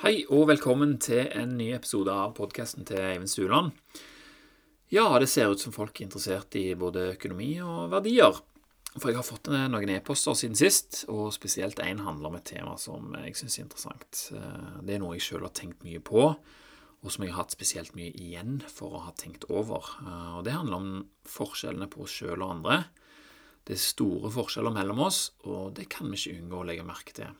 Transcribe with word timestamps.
Hei 0.00 0.22
og 0.32 0.46
velkommen 0.48 0.94
til 0.96 1.26
en 1.36 1.50
ny 1.58 1.66
episode 1.76 2.08
av 2.08 2.30
podkasten 2.32 2.86
til 2.88 3.02
Eivind 3.04 3.28
Stuland. 3.28 3.74
Ja, 4.88 5.02
det 5.20 5.26
ser 5.28 5.50
ut 5.52 5.60
som 5.60 5.74
folk 5.74 5.98
er 5.98 6.06
interessert 6.06 6.56
i 6.56 6.70
både 6.72 7.10
økonomi 7.18 7.50
og 7.60 7.90
verdier. 7.92 8.38
For 8.94 9.10
jeg 9.10 9.18
har 9.18 9.26
fått 9.28 9.50
noen 9.52 9.92
e-poster 9.92 10.38
siden 10.40 10.56
sist, 10.56 11.02
og 11.12 11.34
spesielt 11.36 11.82
én 11.84 12.00
handler 12.00 12.30
om 12.30 12.38
et 12.38 12.46
tema 12.48 12.78
som 12.80 13.12
jeg 13.26 13.36
syns 13.42 13.58
er 13.58 13.66
interessant. 13.66 14.22
Eh, 14.38 14.80
det 14.88 14.96
er 14.96 15.04
noe 15.04 15.18
jeg 15.18 15.26
sjøl 15.26 15.44
har 15.44 15.52
tenkt 15.60 15.84
mye 15.84 16.00
på, 16.00 16.24
og 16.32 17.12
som 17.12 17.26
jeg 17.26 17.34
har 17.34 17.42
hatt 17.42 17.58
spesielt 17.58 17.92
mye 17.92 18.16
igjen 18.16 18.62
for 18.72 18.96
å 18.96 19.04
ha 19.04 19.12
tenkt 19.20 19.44
over. 19.52 19.84
Eh, 20.00 20.32
og 20.38 20.48
Det 20.48 20.56
handler 20.56 20.80
om 20.80 20.90
forskjellene 21.28 21.92
på 21.92 22.08
oss 22.08 22.16
sjøl 22.22 22.40
og 22.40 22.56
andre. 22.56 22.80
Det 23.68 23.76
er 23.76 23.84
store 23.84 24.32
forskjeller 24.32 24.72
mellom 24.80 25.04
oss, 25.10 25.26
og 25.44 25.76
det 25.76 25.90
kan 25.92 26.08
vi 26.08 26.16
ikke 26.16 26.40
unngå 26.40 26.64
å 26.64 26.68
legge 26.72 26.88
merke 26.88 27.20
til. 27.20 27.36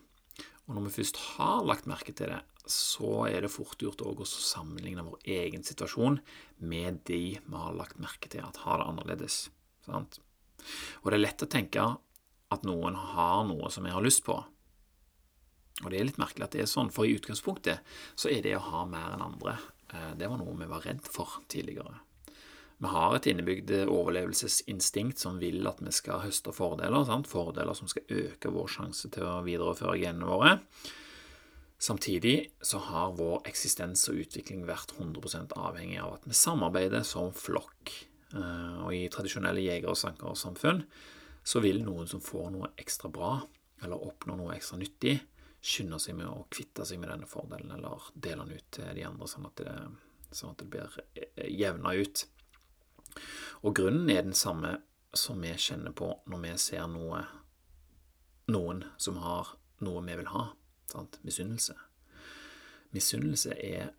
Og 0.69 0.77
når 0.77 0.87
vi 0.87 0.97
først 1.01 1.17
har 1.33 1.65
lagt 1.65 1.89
merke 1.89 2.13
til 2.15 2.29
det, 2.31 2.43
så 2.69 3.25
er 3.27 3.41
det 3.43 3.51
fort 3.53 3.81
gjort 3.81 4.03
å 4.05 4.27
sammenligne 4.27 5.05
vår 5.05 5.23
egen 5.37 5.63
situasjon 5.65 6.19
med 6.61 7.01
de 7.09 7.23
vi 7.41 7.57
har 7.57 7.77
lagt 7.77 8.01
merke 8.01 8.29
til 8.29 8.43
at 8.45 8.61
har 8.65 8.81
det 8.81 8.89
annerledes. 8.91 9.43
Sant? 9.85 10.19
Og 11.01 11.09
det 11.09 11.17
er 11.17 11.25
lett 11.25 11.45
å 11.45 11.49
tenke 11.49 11.87
at 12.51 12.67
noen 12.67 12.97
har 13.15 13.45
noe 13.49 13.71
som 13.73 13.87
jeg 13.87 13.95
har 13.95 14.05
lyst 14.05 14.23
på. 14.27 14.37
Og 15.81 15.89
det 15.89 15.97
er 15.97 16.07
litt 16.07 16.21
merkelig 16.21 16.45
at 16.45 16.55
det 16.55 16.63
er 16.65 16.69
sånn, 16.69 16.91
for 16.93 17.07
i 17.07 17.15
utgangspunktet 17.17 17.81
så 18.13 18.29
er 18.29 18.43
det 18.45 18.57
å 18.57 18.65
ha 18.67 18.85
mer 18.89 19.15
enn 19.15 19.25
andre 19.25 19.55
eh, 19.89 20.11
Det 20.19 20.29
var 20.29 20.37
noe 20.41 20.57
vi 20.59 20.69
var 20.69 20.85
redd 20.85 21.01
for 21.07 21.39
tidligere. 21.49 21.95
Vi 22.81 22.89
har 22.89 23.15
et 23.15 23.27
innebygd 23.29 23.71
overlevelsesinstinkt 23.85 25.21
som 25.21 25.37
vil 25.41 25.67
at 25.69 25.81
vi 25.85 25.93
skal 25.93 26.23
høste 26.23 26.53
fordeler. 26.53 27.05
Sant? 27.05 27.29
Fordeler 27.29 27.77
som 27.77 27.89
skal 27.89 28.09
øke 28.09 28.49
vår 28.53 28.71
sjanse 28.73 29.09
til 29.13 29.27
å 29.29 29.41
videreføre 29.45 29.99
genene 30.01 30.29
våre. 30.29 30.55
Samtidig 31.81 32.51
så 32.61 32.77
har 32.77 33.15
vår 33.17 33.39
eksistens 33.49 34.03
og 34.11 34.19
utvikling 34.21 34.67
vært 34.69 34.91
100% 34.99 35.55
avhengig 35.57 35.97
av 35.97 36.19
at 36.19 36.27
vi 36.29 36.37
samarbeider 36.37 37.01
som 37.07 37.31
flokk. 37.33 37.89
Eh, 38.37 38.75
og 38.85 38.93
i 38.93 39.07
tradisjonelle 39.09 39.63
jeger- 39.63 39.89
og 39.89 39.97
sankersamfunn 39.97 40.83
så 41.41 41.63
vil 41.63 41.81
noen 41.81 42.05
som 42.07 42.21
får 42.21 42.51
noe 42.53 42.69
ekstra 42.77 43.09
bra, 43.09 43.31
eller 43.81 44.05
oppnår 44.11 44.37
noe 44.37 44.53
ekstra 44.59 44.77
nyttig, 44.77 45.15
skynde 45.57 45.97
seg 45.97 46.19
med 46.19 46.29
å 46.29 46.45
kvitte 46.53 46.85
seg 46.85 47.01
med 47.01 47.09
denne 47.15 47.29
fordelen, 47.29 47.73
eller 47.73 48.11
dele 48.13 48.45
den 48.45 48.61
ut 48.61 48.69
til 48.77 48.93
de 49.01 49.09
andre, 49.09 49.31
sånn 49.33 49.49
at 49.49 49.65
det, 49.65 49.75
sånn 50.29 50.53
at 50.53 50.61
det 50.61 50.69
blir 50.77 51.01
eh, 51.17 51.49
jevna 51.49 51.97
ut. 51.97 52.25
Og 53.65 53.73
grunnen 53.81 54.13
er 54.13 54.21
den 54.21 54.37
samme 54.37 54.77
som 55.17 55.41
vi 55.41 55.57
kjenner 55.57 55.97
på 55.97 56.13
når 56.29 56.45
vi 56.45 56.55
ser 56.61 56.85
noe, 56.93 57.25
noen 58.53 58.85
som 59.01 59.17
har 59.25 59.55
noe 59.81 60.05
vi 60.05 60.21
vil 60.21 60.29
ha. 60.37 60.51
Sant? 60.91 61.19
Misunnelse. 61.27 61.75
Misunnelse 62.91 63.55
er 63.55 63.91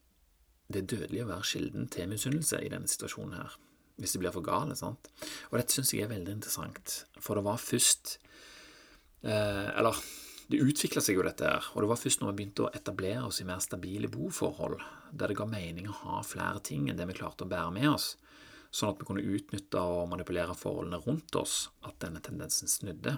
det 0.72 0.86
dødelige 0.90 1.26
å 1.26 1.30
være 1.32 1.48
kilden 1.48 1.88
til 1.92 2.08
misunnelse 2.10 2.60
i 2.62 2.70
denne 2.72 2.90
situasjonen 2.90 3.38
her 3.40 3.60
hvis 4.00 4.14
det 4.16 4.22
blir 4.22 4.34
for 4.34 4.44
gale. 4.44 4.74
sant? 4.78 5.10
Og 5.50 5.58
dette 5.60 5.74
syns 5.74 5.92
jeg 5.94 6.06
er 6.06 6.12
veldig 6.12 6.36
interessant, 6.38 7.02
for 7.20 7.38
det 7.38 7.44
var 7.46 7.60
først 7.60 8.16
eh, 9.22 9.68
Eller 9.78 9.98
det 10.50 10.60
utvikla 10.60 11.00
seg 11.04 11.16
jo, 11.16 11.24
dette 11.24 11.46
her, 11.48 11.68
og 11.72 11.84
det 11.84 11.90
var 11.92 12.00
først 12.00 12.20
når 12.20 12.32
vi 12.32 12.38
begynte 12.40 12.66
å 12.66 12.72
etablere 12.76 13.22
oss 13.28 13.40
i 13.40 13.46
mer 13.48 13.62
stabile 13.64 14.10
boforhold, 14.12 14.82
der 15.12 15.30
det 15.30 15.36
ga 15.38 15.46
mening 15.48 15.88
å 15.88 15.98
ha 16.02 16.22
flere 16.26 16.60
ting 16.64 16.90
enn 16.90 16.98
det 16.98 17.06
vi 17.08 17.16
klarte 17.16 17.46
å 17.46 17.48
bære 17.48 17.72
med 17.72 17.88
oss, 17.92 18.16
sånn 18.72 18.92
at 18.92 19.00
vi 19.00 19.06
kunne 19.08 19.24
utnytte 19.24 19.80
og 19.80 20.10
manipulere 20.10 20.56
forholdene 20.58 21.00
rundt 21.06 21.38
oss, 21.40 21.70
at 21.86 21.96
denne 22.04 22.20
tendensen 22.24 22.68
snudde. 22.68 23.16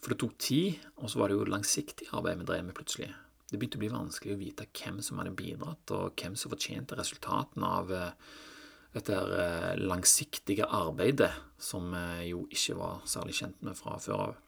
For 0.00 0.12
det 0.12 0.20
tok 0.22 0.36
tid, 0.40 0.78
og 1.00 1.10
så 1.12 1.20
var 1.20 1.30
det 1.30 1.38
jo 1.38 1.48
langsiktig 1.48 2.08
arbeid 2.16 2.40
vi 2.40 2.48
drev 2.48 2.68
med 2.68 2.76
plutselig. 2.78 3.10
Det 3.50 3.58
begynte 3.58 3.80
å 3.80 3.82
bli 3.82 3.90
vanskelig 3.92 4.36
å 4.36 4.40
vite 4.40 4.68
hvem 4.78 5.00
som 5.04 5.18
hadde 5.20 5.34
bidratt, 5.36 5.94
og 5.96 6.14
hvem 6.20 6.36
som 6.38 6.52
fortjente 6.52 6.98
resultatene 6.98 7.72
av 7.80 7.90
eh, 7.94 8.28
dette 8.94 9.16
eh, 9.16 9.72
langsiktige 9.82 10.66
arbeidet 10.66 11.32
som 11.60 11.90
vi 11.94 12.30
jo 12.30 12.46
ikke 12.50 12.78
var 12.78 13.02
særlig 13.10 13.36
kjent 13.42 13.66
med 13.66 13.78
fra 13.78 13.98
før 14.02 14.24
av. 14.28 14.38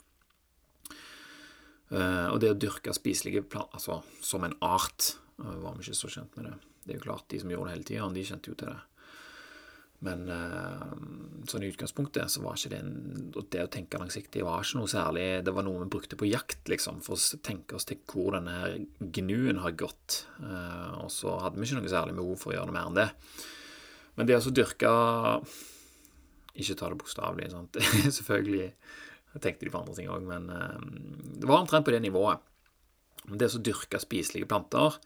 Eh, 1.92 2.28
og 2.32 2.38
det 2.41 2.53
å 2.53 2.56
dyrke 2.56 2.94
spiselige 2.97 3.44
planter 3.44 3.76
altså, 3.76 3.98
som 4.25 4.47
en 4.47 4.56
art 4.64 5.12
eh, 5.42 5.56
var 5.60 5.76
vi 5.76 5.84
ikke 5.84 5.98
så 5.98 6.12
kjent 6.14 6.38
med 6.38 6.48
det. 6.48 6.54
Det 6.82 6.94
er 6.94 6.98
jo 6.98 7.04
klart, 7.04 7.28
de 7.31 7.41
som 7.42 7.53
gjorde 7.53 7.69
det 7.69 7.75
hele 7.76 7.88
tida, 7.91 8.08
de 8.16 8.25
kjente 8.26 8.53
jo 8.53 8.58
til 8.58 8.70
det. 8.72 8.78
Men 10.02 10.26
sånn 11.46 11.62
i 11.62 11.68
utgangspunktet 11.70 12.30
så 12.32 12.42
var 12.42 12.58
ikke 12.58 12.72
det 12.72 12.78
en, 12.82 12.94
Det 13.52 13.62
å 13.62 13.70
tenke 13.70 14.00
langsiktig 14.00 14.42
var 14.42 14.64
ikke 14.64 14.80
noe 14.80 14.90
særlig 14.90 15.26
Det 15.46 15.54
var 15.54 15.66
noe 15.66 15.84
vi 15.84 15.92
brukte 15.94 16.18
på 16.18 16.26
jakt, 16.26 16.64
liksom, 16.70 16.98
for 17.06 17.14
å 17.14 17.40
tenke 17.46 17.78
oss 17.78 17.86
til 17.86 18.00
hvor 18.10 18.34
denne 18.34 18.56
her 18.56 18.76
gnuen 18.98 19.62
har 19.62 19.76
gått. 19.78 20.24
Og 21.02 21.10
så 21.12 21.36
hadde 21.44 21.60
vi 21.60 21.68
ikke 21.68 21.78
noe 21.78 21.92
særlig 21.92 22.18
behov 22.18 22.40
for 22.40 22.52
å 22.52 22.56
gjøre 22.56 22.70
noe 22.70 22.78
mer 22.78 22.90
enn 22.90 22.98
det. 22.98 23.08
Men 24.18 24.28
det 24.28 24.38
å 24.40 24.54
dyrke 24.54 24.92
Ikke 26.52 26.76
ta 26.76 26.90
det 26.92 26.98
bokstavelig, 27.00 27.52
sant. 27.52 27.78
Selvfølgelig 28.19 28.72
tenkte 29.40 29.64
de 29.64 29.70
på 29.72 29.80
andre 29.80 29.94
ting 29.96 30.10
òg, 30.12 30.26
men 30.28 30.50
um, 30.52 30.88
det 31.40 31.48
var 31.48 31.62
omtrent 31.62 31.86
på 31.86 31.94
det 31.94 32.02
nivået. 32.04 32.42
Det 33.32 33.48
å 33.48 33.62
dyrke 33.64 34.00
spiselige 34.02 34.50
planter, 34.50 34.98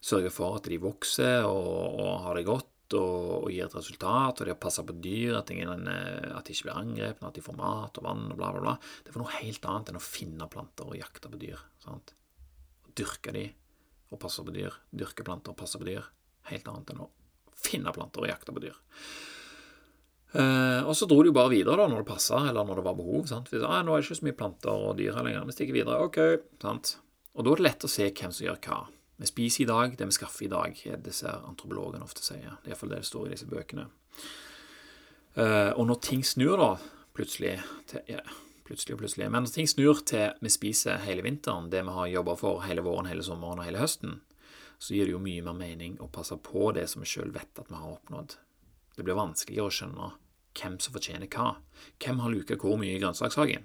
sørge 0.00 0.30
for 0.32 0.56
at 0.56 0.70
de 0.70 0.78
vokser 0.80 1.44
og, 1.44 1.98
og 2.00 2.22
har 2.24 2.38
det 2.38 2.46
godt 2.48 2.70
og, 2.94 3.42
og, 3.42 3.50
gir 3.50 3.66
et 3.66 3.74
resultat, 3.74 4.40
og 4.40 4.46
det 4.46 4.54
å 4.54 4.60
passe 4.60 4.84
på 4.86 4.94
dyr, 5.02 5.38
at, 5.40 5.50
ingen, 5.50 5.88
eh, 5.90 6.30
at 6.36 6.46
de 6.46 6.54
ikke 6.54 6.68
blir 6.68 6.80
angrepet, 6.80 7.26
at 7.26 7.38
de 7.38 7.44
får 7.44 7.58
mat 7.58 7.98
og 7.98 8.06
vann 8.06 8.26
og 8.30 8.38
bla, 8.38 8.52
bla, 8.54 8.62
bla 8.62 8.74
Det 9.02 9.14
var 9.14 9.24
noe 9.24 9.36
helt 9.40 9.68
annet 9.70 9.92
enn 9.92 10.00
å 10.00 10.06
finne 10.06 10.50
planter 10.52 10.90
og 10.90 10.98
jakte 10.98 11.32
på 11.32 11.40
dyr. 11.42 11.62
sant? 11.82 12.14
Dyrke 12.96 13.34
de 13.34 13.46
og 14.12 14.20
passe 14.22 14.44
på 14.44 14.54
dyr. 14.54 14.74
Dyrke 14.94 15.26
planter 15.26 15.52
og 15.52 15.58
passe 15.58 15.80
på 15.80 15.88
dyr. 15.88 16.06
Helt 16.50 16.68
annet 16.70 16.92
enn 16.94 17.06
å 17.06 17.10
finne 17.56 17.92
planter 17.94 18.22
og 18.22 18.30
jakte 18.30 18.54
på 18.54 18.62
dyr. 18.62 18.76
Eh, 20.36 20.82
og 20.84 20.92
så 20.98 21.08
dro 21.08 21.22
de 21.22 21.30
jo 21.30 21.36
bare 21.36 21.52
videre 21.52 21.80
da, 21.80 21.88
når 21.90 22.02
det 22.02 22.10
passa, 22.10 22.42
eller 22.48 22.66
når 22.66 22.80
det 22.80 22.86
var 22.86 22.98
behov. 22.98 23.26
sant? 23.30 23.50
Vi 23.52 23.62
ah, 23.62 23.82
'Nå 23.82 23.94
er 23.94 24.02
det 24.02 24.06
ikke 24.06 24.20
så 24.20 24.28
mye 24.28 24.40
planter 24.40 24.70
og 24.74 24.96
dyr 24.98 25.16
her 25.16 25.24
lenger. 25.24 25.46
Vi 25.46 25.56
stikker 25.56 25.78
videre.' 25.78 26.02
Ok, 26.04 26.18
sant? 26.62 26.98
Og 27.34 27.44
da 27.44 27.52
er 27.52 27.56
det 27.56 27.66
lett 27.68 27.84
å 27.84 27.90
se 27.90 28.10
hvem 28.10 28.32
som 28.32 28.46
gjør 28.46 28.60
hva. 28.64 28.78
Vi 29.16 29.26
spiser 29.26 29.64
i 29.64 29.68
dag 29.70 29.94
det 29.96 30.08
vi 30.10 30.16
skaffer 30.16 30.44
i 30.44 30.52
dag, 30.52 30.80
er 30.84 30.98
det 31.00 31.14
ser 31.16 31.44
antropologene 31.48 32.04
ofte 32.04 32.24
sier. 32.24 32.58
Det 32.60 32.68
er 32.68 32.74
iallfall 32.74 32.92
det 32.92 33.00
det 33.00 33.08
står 33.08 33.28
i 33.28 33.32
disse 33.32 33.48
bøkene. 33.48 33.86
Eh, 35.40 35.72
og 35.72 35.86
når 35.88 36.02
ting 36.04 36.24
snur, 36.24 36.56
da, 36.60 36.70
plutselig 37.16 37.54
til, 37.88 38.04
ja, 38.12 38.20
plutselig 38.66 38.96
og 38.96 39.00
plutselig, 39.00 39.30
Men 39.30 39.44
når 39.44 39.54
ting 39.54 39.68
snur 39.68 40.02
til 40.04 40.36
vi 40.40 40.52
spiser 40.52 41.00
hele 41.04 41.24
vinteren, 41.24 41.70
det 41.70 41.84
vi 41.84 41.96
har 41.96 42.12
jobba 42.12 42.36
for 42.36 42.60
hele 42.60 42.84
våren, 42.84 43.08
hele 43.08 43.24
sommeren 43.24 43.58
og 43.62 43.64
hele 43.64 43.80
høsten, 43.80 44.20
så 44.78 44.94
gir 44.94 45.08
det 45.08 45.12
jo 45.16 45.22
mye 45.22 45.42
mer 45.42 45.56
mening 45.56 45.96
å 46.00 46.10
passe 46.12 46.36
på 46.36 46.72
det 46.76 46.84
som 46.90 47.00
vi 47.00 47.08
sjøl 47.08 47.32
vet 47.32 47.58
at 47.58 47.70
vi 47.70 47.78
har 47.78 47.96
oppnådd. 47.96 48.36
Det 48.96 49.04
blir 49.04 49.16
vanskeligere 49.16 49.70
å 49.70 49.72
skjønne 49.72 50.10
hvem 50.56 50.76
som 50.80 50.92
fortjener 50.92 51.28
hva. 51.32 51.56
Hvem 52.00 52.20
har 52.20 52.32
luka 52.32 52.56
hvor 52.60 52.76
mye 52.80 52.96
i 52.96 53.00
grønnsakshagen? 53.00 53.64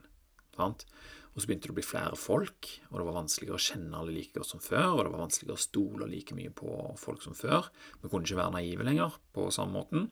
Sant? 0.56 0.85
Og 1.31 1.39
så 1.39 1.47
begynte 1.47 1.69
det 1.69 1.73
å 1.73 1.77
bli 1.77 1.85
flere 1.87 2.17
folk, 2.19 2.67
og 2.89 2.97
det 2.99 3.05
var 3.07 3.15
vanskeligere 3.15 3.55
å 3.55 3.63
kjenne 3.63 3.99
alle 4.01 4.15
like 4.15 4.35
godt 4.35 4.49
som 4.49 4.63
før, 4.63 4.89
og 4.97 5.03
det 5.05 5.11
var 5.13 5.21
vanskeligere 5.23 5.55
å 5.55 5.63
stole 5.63 6.09
like 6.11 6.35
mye 6.35 6.51
på 6.51 6.73
folk 6.99 7.23
som 7.23 7.37
før. 7.37 7.69
Vi 8.01 8.11
kunne 8.11 8.27
ikke 8.27 8.41
være 8.41 8.55
naive 8.57 8.87
lenger 8.87 9.15
på 9.31 9.47
samme 9.55 9.79
måten. 9.79 10.09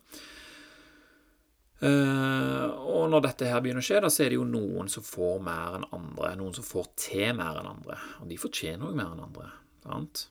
Uh, 1.79 2.75
og 2.91 3.05
når 3.11 3.23
dette 3.23 3.47
her 3.47 3.61
begynner 3.63 3.83
å 3.83 3.87
skje, 3.87 4.01
da 4.03 4.11
så 4.11 4.25
er 4.25 4.33
det 4.33 4.39
jo 4.39 4.47
noen 4.47 4.89
som 4.91 5.03
får 5.03 5.37
mer 5.43 5.77
enn 5.77 5.87
andre. 5.95 6.33
Noen 6.39 6.55
som 6.55 6.67
får 6.67 6.89
til 6.99 7.35
mer 7.35 7.59
enn 7.59 7.71
andre. 7.71 7.99
Og 8.19 8.31
de 8.31 8.39
fortjener 8.39 8.87
òg 8.87 8.97
mer 8.99 9.13
enn 9.13 9.23
andre. 9.27 9.47
Sant? 9.83 10.25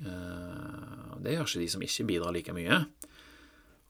Eh, 0.00 1.16
det 1.24 1.34
gjør 1.36 1.48
ikke 1.48 1.62
de 1.64 1.68
som 1.72 1.84
ikke 1.84 2.08
bidrar 2.08 2.36
like 2.36 2.54
mye. 2.56 2.80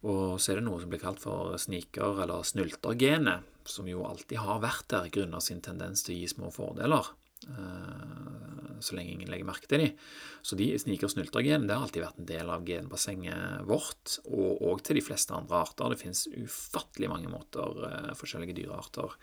Og 0.06 0.38
så 0.42 0.52
er 0.52 0.60
det 0.60 0.66
noe 0.66 0.80
som 0.82 0.90
blir 0.90 1.02
kalt 1.02 1.22
for 1.22 1.56
sniker- 1.58 2.22
eller 2.22 2.46
snyltergenet, 2.46 3.46
som 3.71 3.88
jo 3.91 4.04
alltid 4.06 4.41
har 4.43 4.62
vært 4.65 4.88
der 4.93 5.10
grunnet 5.15 5.47
sin 5.47 5.62
tendens 5.65 6.04
til 6.06 6.16
å 6.16 6.19
gi 6.21 6.28
små 6.32 6.53
fordeler, 6.54 7.10
eh, 7.49 8.77
så 8.81 8.97
lenge 8.97 9.15
ingen 9.15 9.32
legger 9.32 9.49
merke 9.49 9.71
til 9.71 9.82
dem. 9.82 9.99
Så 10.44 10.58
de 10.58 10.69
sniker- 10.79 11.08
og 11.08 11.14
snyltergenene 11.14 11.73
har 11.73 11.87
alltid 11.87 12.05
vært 12.05 12.20
en 12.20 12.31
del 12.31 12.52
av 12.52 12.64
genbassenget 12.69 13.67
vårt, 13.67 14.19
og 14.29 14.62
òg 14.70 14.82
til 14.85 15.00
de 15.00 15.05
fleste 15.05 15.35
andre 15.35 15.62
arter. 15.64 15.90
Det 15.90 16.00
finnes 16.02 16.26
ufattelig 16.37 17.12
mange 17.12 17.32
måter 17.32 17.85
eh, 17.88 18.14
forskjellige 18.19 18.61
dyrearter 18.62 19.17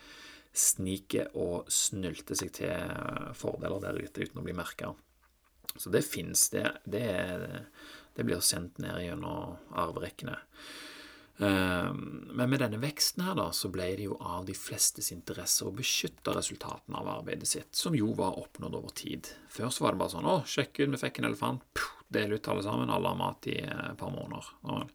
sniker 0.53 1.33
og 1.39 1.69
snylter 1.73 2.37
seg 2.37 2.53
til 2.53 3.33
fordeler 3.37 3.81
der 3.81 3.97
ute 4.05 4.27
uten 4.27 4.41
å 4.41 4.45
bli 4.45 4.53
merka. 4.53 4.93
Så 5.75 5.89
det 5.89 6.03
fins, 6.05 6.49
det, 6.53 6.67
det, 6.85 7.05
det, 8.13 8.25
blir 8.25 8.41
sendt 8.45 8.77
ned 8.83 9.01
gjennom 9.01 9.55
arverekkene. 9.71 10.37
Ehm, 11.37 12.29
men 12.33 12.49
med 12.49 12.61
denne 12.61 12.77
veksten 12.81 13.23
her 13.25 13.35
da, 13.37 13.47
så 13.55 13.71
ble 13.73 13.87
det 13.97 14.05
jo 14.05 14.17
av 14.21 14.45
de 14.45 14.53
flestes 14.57 15.09
interesse 15.15 15.65
å 15.65 15.73
beskytte 15.73 16.35
resultatene 16.35 16.99
av 16.99 17.09
arbeidet 17.17 17.49
sitt, 17.49 17.71
som 17.75 17.97
jo 17.97 18.11
var 18.17 18.37
oppnådd 18.39 18.77
over 18.77 18.93
tid. 18.97 19.31
Før 19.49 19.73
så 19.73 19.87
var 19.87 19.95
det 19.95 20.03
bare 20.03 20.13
sånn 20.13 20.29
'Å, 20.29 20.45
sjekk 20.45 20.79
ut, 20.79 20.89
vi 20.93 21.03
fikk 21.07 21.19
en 21.19 21.29
elefant. 21.31 21.63
Del 22.13 22.33
ut 22.33 22.47
alle 22.47 22.61
sammen. 22.61 22.89
Alle 22.89 23.07
har 23.07 23.15
mat 23.15 23.47
i 23.47 23.57
et 23.57 23.97
par 23.97 24.11
måneder.' 24.11 24.89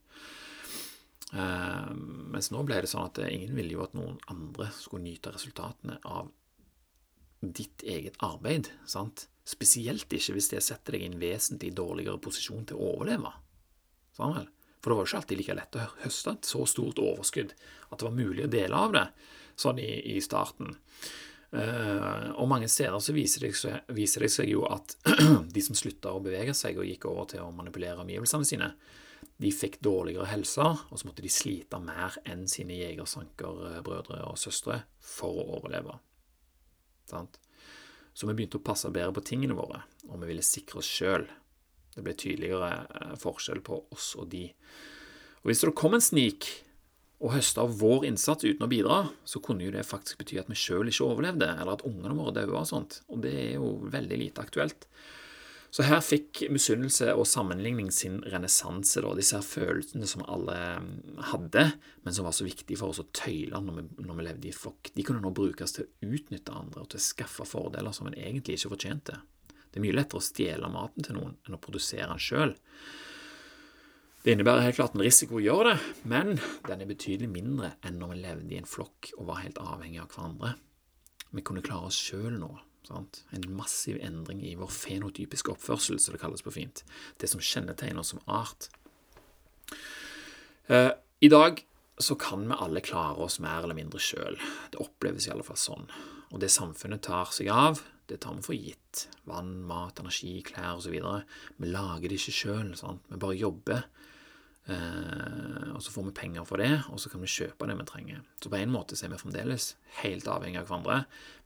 Um, 1.31 2.31
mens 2.33 2.51
nå 2.51 2.63
ble 2.65 2.81
det 2.81 2.89
sånn 2.89 3.05
at 3.05 3.19
ingen 3.19 3.55
ville 3.55 3.75
jo 3.75 3.83
at 3.83 3.93
noen 3.93 4.19
andre 4.33 4.71
skulle 4.73 5.05
nyte 5.05 5.29
resultatene 5.35 5.99
av 6.05 6.31
ditt 7.43 7.83
eget 7.83 8.17
arbeid. 8.25 8.71
sant? 8.87 9.29
Spesielt 9.45 10.09
ikke 10.09 10.33
hvis 10.33 10.49
det 10.49 10.63
setter 10.63 10.93
deg 10.93 11.03
i 11.03 11.11
en 11.11 11.21
vesentlig 11.21 11.75
dårligere 11.75 12.21
posisjon 12.21 12.65
til 12.65 12.77
å 12.77 12.95
overleve. 12.95 13.33
Sånn? 14.17 14.49
For 14.79 14.91
det 14.91 14.97
var 14.97 15.05
jo 15.05 15.11
ikke 15.11 15.21
alltid 15.23 15.41
like 15.41 15.57
lett 15.59 15.79
å 15.79 15.87
høste 16.05 16.35
et 16.37 16.51
så 16.51 16.67
stort 16.71 17.01
overskudd 17.03 17.55
at 17.89 17.97
det 17.99 18.07
var 18.07 18.15
mulig 18.15 18.45
å 18.47 18.53
dele 18.53 18.85
av 18.87 18.95
det 18.95 19.07
sånn 19.59 19.81
i, 19.83 19.91
i 20.15 20.21
starten. 20.23 20.77
Uh, 21.49 22.29
og 22.37 22.49
mange 22.51 22.69
steder 22.69 23.01
så 23.01 23.15
viser 23.17 23.47
det, 23.47 23.55
seg, 23.57 23.91
viser 23.97 24.27
det 24.27 24.29
seg 24.35 24.51
jo 24.53 24.67
at 24.69 24.95
de 25.55 25.63
som 25.65 25.77
slutta 25.79 26.13
å 26.13 26.23
bevege 26.23 26.55
seg 26.55 26.79
og 26.79 26.87
gikk 26.87 27.09
over 27.09 27.31
til 27.33 27.43
å 27.47 27.55
manipulere 27.57 28.05
omgivelsene 28.05 28.47
sine, 28.47 28.69
de 29.39 29.51
fikk 29.55 29.79
dårligere 29.83 30.29
helse, 30.29 30.63
og 30.63 30.99
så 30.99 31.09
måtte 31.09 31.25
de 31.25 31.31
slite 31.33 31.79
mer 31.83 32.17
enn 32.29 32.45
sine 32.51 32.77
jegersankerbrødre 32.79 34.21
og 34.27 34.37
-søstre 34.39 34.81
for 35.01 35.41
å 35.41 35.47
overleve. 35.59 35.99
Sant? 37.09 37.39
Så 38.13 38.27
vi 38.27 38.35
begynte 38.35 38.59
å 38.59 38.67
passe 38.67 38.91
bedre 38.91 39.15
på 39.15 39.25
tingene 39.25 39.55
våre, 39.55 39.85
og 40.09 40.21
vi 40.21 40.33
ville 40.33 40.43
sikre 40.43 40.83
oss 40.83 40.91
sjøl. 40.91 41.27
Det 41.99 42.07
ble 42.07 42.15
tydeligere 42.19 42.71
eh, 42.87 43.13
forskjell 43.19 43.61
på 43.67 43.83
oss 43.95 44.15
og 44.19 44.31
de. 44.33 44.47
Og 45.43 45.51
Hvis 45.51 45.63
det 45.65 45.75
kom 45.79 45.99
en 45.99 46.05
snik 46.05 46.49
og 47.19 47.35
høsta 47.35 47.65
av 47.65 47.75
vår 47.81 48.07
innsats 48.07 48.47
uten 48.47 48.63
å 48.63 48.71
bidra, 48.71 48.99
så 49.27 49.43
kunne 49.43 49.67
jo 49.67 49.75
det 49.75 49.87
faktisk 49.87 50.21
bety 50.21 50.39
at 50.39 50.51
vi 50.51 50.59
sjøl 50.59 50.91
ikke 50.91 51.09
overlevde, 51.09 51.49
eller 51.51 51.75
at 51.75 51.87
ungene 51.89 52.15
våre 52.15 52.37
daua 52.37 52.61
og 52.63 52.69
sånt. 52.71 53.01
Og 53.11 53.25
det 53.25 53.33
er 53.35 53.57
jo 53.57 53.73
veldig 53.91 54.21
lite 54.21 54.45
aktuelt. 54.45 54.87
Så 55.75 55.85
her 55.85 56.01
fikk 56.01 56.47
misunnelse 56.53 57.11
og 57.13 57.27
sammenligning 57.29 57.91
sin 57.93 58.23
renessanse, 58.33 59.03
disse 59.19 59.37
her 59.37 59.45
følelsene 59.45 60.09
som 60.09 60.25
alle 60.25 60.57
mm, 60.81 61.19
hadde, 61.33 61.65
men 62.07 62.17
som 62.17 62.25
var 62.25 62.37
så 62.37 62.47
viktige 62.47 62.79
for 62.81 62.95
oss 62.95 63.03
å 63.03 63.09
tøyle 63.13 63.61
når 63.61 63.81
vi, 63.81 63.85
når 64.07 64.17
vi 64.21 64.27
levde 64.31 64.49
i 64.49 64.55
flokk. 64.57 64.93
De 64.95 65.05
kunne 65.05 65.21
nå 65.25 65.35
brukes 65.37 65.77
til 65.77 65.85
å 65.85 66.09
utnytte 66.09 66.57
andre 66.57 66.85
og 66.85 66.93
til 66.95 67.03
å 67.03 67.05
skaffe 67.05 67.45
fordeler 67.49 67.93
som 67.93 68.09
en 68.09 68.17
egentlig 68.17 68.57
ikke 68.57 68.73
fortjente. 68.77 69.19
Det 69.69 69.81
er 69.81 69.85
mye 69.85 69.97
lettere 69.97 70.23
å 70.23 70.25
stjele 70.25 70.71
maten 70.73 71.05
til 71.07 71.19
noen 71.19 71.37
enn 71.47 71.59
å 71.59 71.61
produsere 71.63 72.09
den 72.11 72.23
sjøl. 72.23 72.55
Det 74.25 74.35
innebærer 74.35 74.67
helt 74.67 74.79
klart 74.81 74.97
en 74.97 75.05
risiko 75.05 75.39
å 75.39 75.45
gjøre 75.45 75.75
det, 75.75 75.93
men 76.11 76.35
den 76.67 76.81
er 76.83 76.89
betydelig 76.89 77.29
mindre 77.33 77.75
enn 77.87 78.01
når 78.01 78.15
vi 78.15 78.23
levde 78.25 78.57
i 78.57 78.59
en 78.61 78.69
flokk 78.69 79.13
og 79.17 79.29
var 79.31 79.45
helt 79.45 79.61
avhengig 79.63 80.03
av 80.03 80.11
hverandre. 80.15 80.57
Vi 81.31 81.45
kunne 81.45 81.63
klare 81.65 81.91
oss 81.93 82.01
sjøl 82.01 82.35
nå 82.41 82.57
Sant? 82.89 83.25
En 83.37 83.45
massiv 83.53 83.99
endring 84.01 84.41
i 84.49 84.55
vår 84.57 84.71
fenotypiske 84.73 85.53
oppførsel, 85.53 85.99
som 86.01 86.15
det 86.15 86.23
kalles 86.23 86.45
på 86.45 86.55
fint. 86.55 86.85
Det 87.21 87.29
som 87.29 87.43
kjennetegner 87.43 88.01
oss 88.01 88.15
som 88.15 88.23
art. 88.25 88.71
Eh, 90.73 90.93
I 91.21 91.29
dag 91.29 91.61
så 91.99 92.17
kan 92.17 92.47
vi 92.49 92.57
alle 92.57 92.81
klare 92.81 93.27
oss 93.27 93.41
mer 93.45 93.67
eller 93.67 93.77
mindre 93.77 94.01
sjøl. 94.01 94.39
Det 94.73 94.81
oppleves 94.81 95.29
i 95.29 95.35
alle 95.35 95.45
fall 95.45 95.61
sånn. 95.61 95.89
Og 96.33 96.41
det 96.41 96.53
samfunnet 96.55 97.05
tar 97.05 97.29
seg 97.35 97.51
av, 97.53 97.83
det 98.09 98.21
tar 98.25 98.37
vi 98.39 98.45
for 98.47 98.57
gitt. 98.57 99.07
Vann, 99.29 99.55
mat, 99.69 100.01
energi, 100.01 100.39
klær 100.47 100.79
osv. 100.79 100.95
Vi 101.59 101.73
lager 101.73 102.09
det 102.09 102.21
ikke 102.21 102.37
sjøl. 102.39 102.73
Vi 102.73 103.21
bare 103.21 103.37
jobber 103.37 103.85
Eh, 104.69 105.69
og 105.73 105.81
så 105.81 105.93
får 105.95 106.11
vi 106.11 106.15
penger 106.19 106.45
for 106.45 106.61
det, 106.61 106.75
og 106.93 107.01
så 107.01 107.09
kan 107.09 107.23
vi 107.25 107.31
kjøpe 107.33 107.67
det 107.71 107.77
vi 107.79 107.87
trenger. 107.89 108.25
Så 108.43 108.51
på 108.53 108.59
en 108.59 108.73
måte 108.73 108.99
så 108.99 109.07
er 109.07 109.15
vi 109.15 109.21
fremdeles 109.23 109.71
helt 110.03 110.29
avhengig 110.29 110.61
av 110.61 110.69
hverandre. 110.69 110.99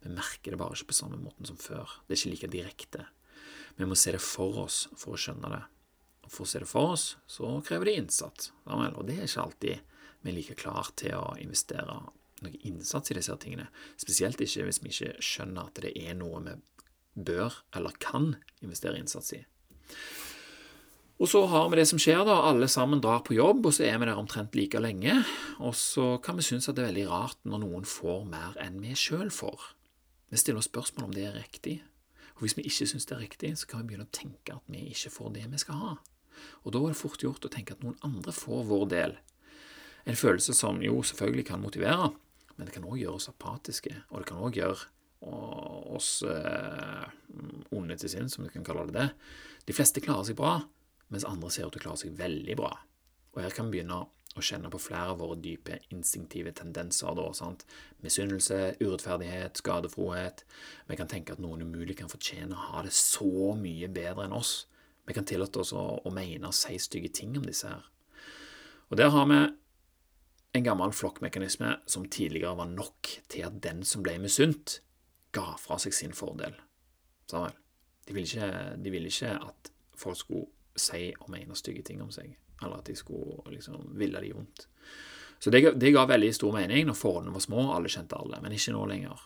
Vi 0.03 0.14
merker 0.17 0.55
det 0.55 0.59
bare 0.59 0.75
ikke 0.75 0.91
på 0.91 0.99
samme 0.99 1.20
måten 1.23 1.47
som 1.47 1.61
før. 1.61 2.00
Det 2.06 2.17
er 2.17 2.20
ikke 2.20 2.32
like 2.32 2.50
direkte. 2.56 3.06
Vi 3.79 3.87
må 3.87 3.97
se 3.99 4.17
det 4.17 4.23
for 4.25 4.64
oss 4.64 4.88
for 4.99 5.14
å 5.14 5.20
skjønne 5.23 5.53
det. 5.55 5.62
Og 6.26 6.35
for 6.35 6.44
å 6.44 6.50
se 6.50 6.64
det 6.64 6.70
for 6.70 6.97
oss, 6.97 7.06
så 7.31 7.55
krever 7.67 7.88
det 7.88 7.97
innsats. 8.00 8.50
Og 8.67 9.06
det 9.06 9.20
er 9.20 9.29
ikke 9.29 9.47
alltid 9.47 10.03
vi 10.23 10.31
er 10.31 10.37
like 10.38 10.59
klar 10.59 10.91
til 10.99 11.14
å 11.19 11.32
investere 11.43 11.94
noe 12.47 12.61
innsats 12.69 13.12
i 13.12 13.17
disse 13.19 13.37
tingene. 13.43 13.69
Spesielt 14.00 14.41
ikke 14.43 14.67
hvis 14.67 14.83
vi 14.83 14.93
ikke 14.93 15.15
skjønner 15.23 15.71
at 15.71 15.81
det 15.85 15.94
er 15.99 16.19
noe 16.19 16.43
vi 16.47 16.59
bør 17.15 17.62
eller 17.77 17.97
kan 18.03 18.35
investere 18.65 18.99
innsats 19.00 19.35
i. 19.37 19.43
Og 21.23 21.29
så 21.31 21.44
har 21.47 21.69
vi 21.71 21.79
det 21.79 21.85
som 21.87 22.00
skjer, 22.03 22.25
da. 22.27 22.41
Alle 22.49 22.67
sammen 22.67 23.03
drar 23.03 23.21
på 23.23 23.37
jobb, 23.37 23.69
og 23.69 23.75
så 23.77 23.85
er 23.87 24.00
vi 24.00 24.09
der 24.09 24.19
omtrent 24.19 24.56
like 24.59 24.81
lenge. 24.83 25.21
Og 25.62 25.77
så 25.79 26.17
kan 26.25 26.35
vi 26.35 26.43
synes 26.43 26.67
at 26.67 26.75
det 26.75 26.83
er 26.83 26.91
veldig 26.91 27.05
rart 27.12 27.39
når 27.47 27.62
noen 27.62 27.87
får 27.87 28.25
mer 28.27 28.56
enn 28.62 28.81
vi 28.83 28.97
sjøl 28.99 29.31
får. 29.31 29.69
Vi 30.33 30.41
stiller 30.41 30.59
oss 30.59 30.71
spørsmål 30.73 31.11
om 31.11 31.15
det 31.15 31.29
er 31.29 31.37
riktig. 31.38 31.77
Og 32.35 32.43
hvis 32.43 32.56
vi 32.59 32.65
ikke 32.67 32.88
synes 32.91 33.06
det 33.06 33.15
er 33.15 33.23
riktig, 33.23 33.53
så 33.61 33.69
kan 33.71 33.85
vi 33.85 33.93
begynne 33.93 34.09
å 34.09 34.17
tenke 34.17 34.56
at 34.56 34.67
vi 34.73 34.83
ikke 34.91 35.12
får 35.15 35.37
det 35.37 35.45
vi 35.53 35.61
skal 35.62 35.79
ha. 35.79 35.93
Og 36.65 36.75
da 36.75 36.81
er 36.81 36.95
det 36.95 36.99
fort 36.99 37.23
gjort 37.23 37.47
å 37.47 37.53
tenke 37.53 37.77
at 37.77 37.85
noen 37.85 38.00
andre 38.03 38.35
får 38.35 38.67
vår 38.73 38.87
del. 38.91 39.15
En 40.09 40.19
følelse 40.19 40.56
som 40.59 40.81
jo 40.83 41.05
selvfølgelig 41.06 41.47
kan 41.53 41.62
motivere, 41.62 42.11
men 42.56 42.69
det 42.69 42.75
kan 42.75 42.87
òg 42.88 43.00
gjøre 43.00 43.19
oss 43.19 43.31
apatiske, 43.32 43.94
og 44.10 44.22
det 44.22 44.28
kan 44.31 44.43
òg 44.43 44.58
gjøre 44.58 44.90
oss 45.22 46.22
eh, 46.26 47.04
onde 47.75 47.96
til 47.99 48.10
sinns, 48.10 48.37
som 48.37 48.46
vi 48.46 48.52
kan 48.54 48.64
kalle 48.66 48.88
det 48.88 48.96
det. 48.96 49.10
De 49.69 49.76
fleste 49.76 50.02
klarer 50.02 50.26
seg 50.28 50.38
bra, 50.38 50.56
mens 51.12 51.26
andre 51.28 51.50
ser 51.52 51.69
ut 51.69 51.76
til 51.76 51.82
å 51.82 51.87
klare 51.87 52.02
seg 52.02 52.16
veldig 52.19 52.58
bra. 52.58 52.72
Og 53.32 53.44
her 53.44 53.54
kan 53.54 53.70
vi 53.70 53.78
begynne 53.78 54.02
å 54.32 54.43
kjenne 54.44 54.70
på 54.72 54.81
flere 54.81 55.12
av 55.12 55.20
våre 55.20 55.37
dype 55.40 55.78
instinktive 55.93 56.54
tendenser. 56.56 57.14
Da? 57.16 57.50
Misunnelse, 58.04 58.58
urettferdighet, 58.81 59.60
skadefrohet. 59.60 60.44
Vi 60.88 60.99
kan 60.99 61.10
tenke 61.10 61.37
at 61.37 61.43
noen 61.43 61.64
umulig 61.66 61.99
kan 62.00 62.10
fortjene 62.12 62.56
å 62.56 62.69
ha 62.70 62.84
det 62.87 62.94
så 62.96 63.52
mye 63.58 63.90
bedre 63.93 64.26
enn 64.26 64.37
oss. 64.37 64.66
Vi 65.06 65.16
kan 65.16 65.26
tillate 65.28 65.62
oss 65.62 65.72
å, 65.76 65.84
å 66.00 66.14
mene 66.14 66.49
og 66.49 66.56
si 66.56 66.78
stygge 66.81 67.12
ting 67.20 67.37
om 67.38 67.46
disse 67.46 67.69
her. 67.69 67.88
Og 68.90 68.99
der 69.00 69.12
har 69.12 69.28
vi 69.28 69.40
en 70.52 70.64
gammel 70.64 70.93
flokkmekanisme 70.93 71.76
som 71.87 72.08
tidligere 72.08 72.56
var 72.58 72.69
nok 72.69 73.08
til 73.32 73.46
at 73.46 73.60
den 73.64 73.82
som 73.88 74.04
ble 74.04 74.19
misunt, 74.20 74.81
ga 75.32 75.54
fra 75.60 75.78
seg 75.81 75.94
sin 75.96 76.12
fordel. 76.16 76.58
Sånn 77.31 77.54
de 78.02 78.16
ville 78.16 78.26
ikke, 78.26 78.76
de 78.82 78.90
ville 78.90 79.08
ikke 79.08 79.31
at 79.38 79.70
folk 79.96 80.19
skulle 80.19 80.78
si 80.78 81.12
og 81.20 81.31
mene 81.32 81.56
stygge 81.56 81.84
ting 81.87 82.00
om 82.02 82.10
seg, 82.12 82.32
eller 82.60 82.81
at 82.81 82.88
de 82.90 82.96
skulle 82.99 83.54
liksom 83.54 83.93
ville 83.99 84.20
de 84.20 84.32
vondt. 84.34 84.66
Så 85.43 85.50
det, 85.50 85.62
det 85.81 85.93
ga 85.94 86.04
veldig 86.06 86.32
stor 86.34 86.54
mening 86.54 86.88
når 86.88 86.99
forholdene 86.99 87.34
var 87.34 87.44
små, 87.44 87.69
alle 87.75 87.90
kjente 87.93 88.19
alle, 88.19 88.40
men 88.43 88.54
ikke 88.56 88.75
nå 88.75 88.82
lenger. 88.90 89.22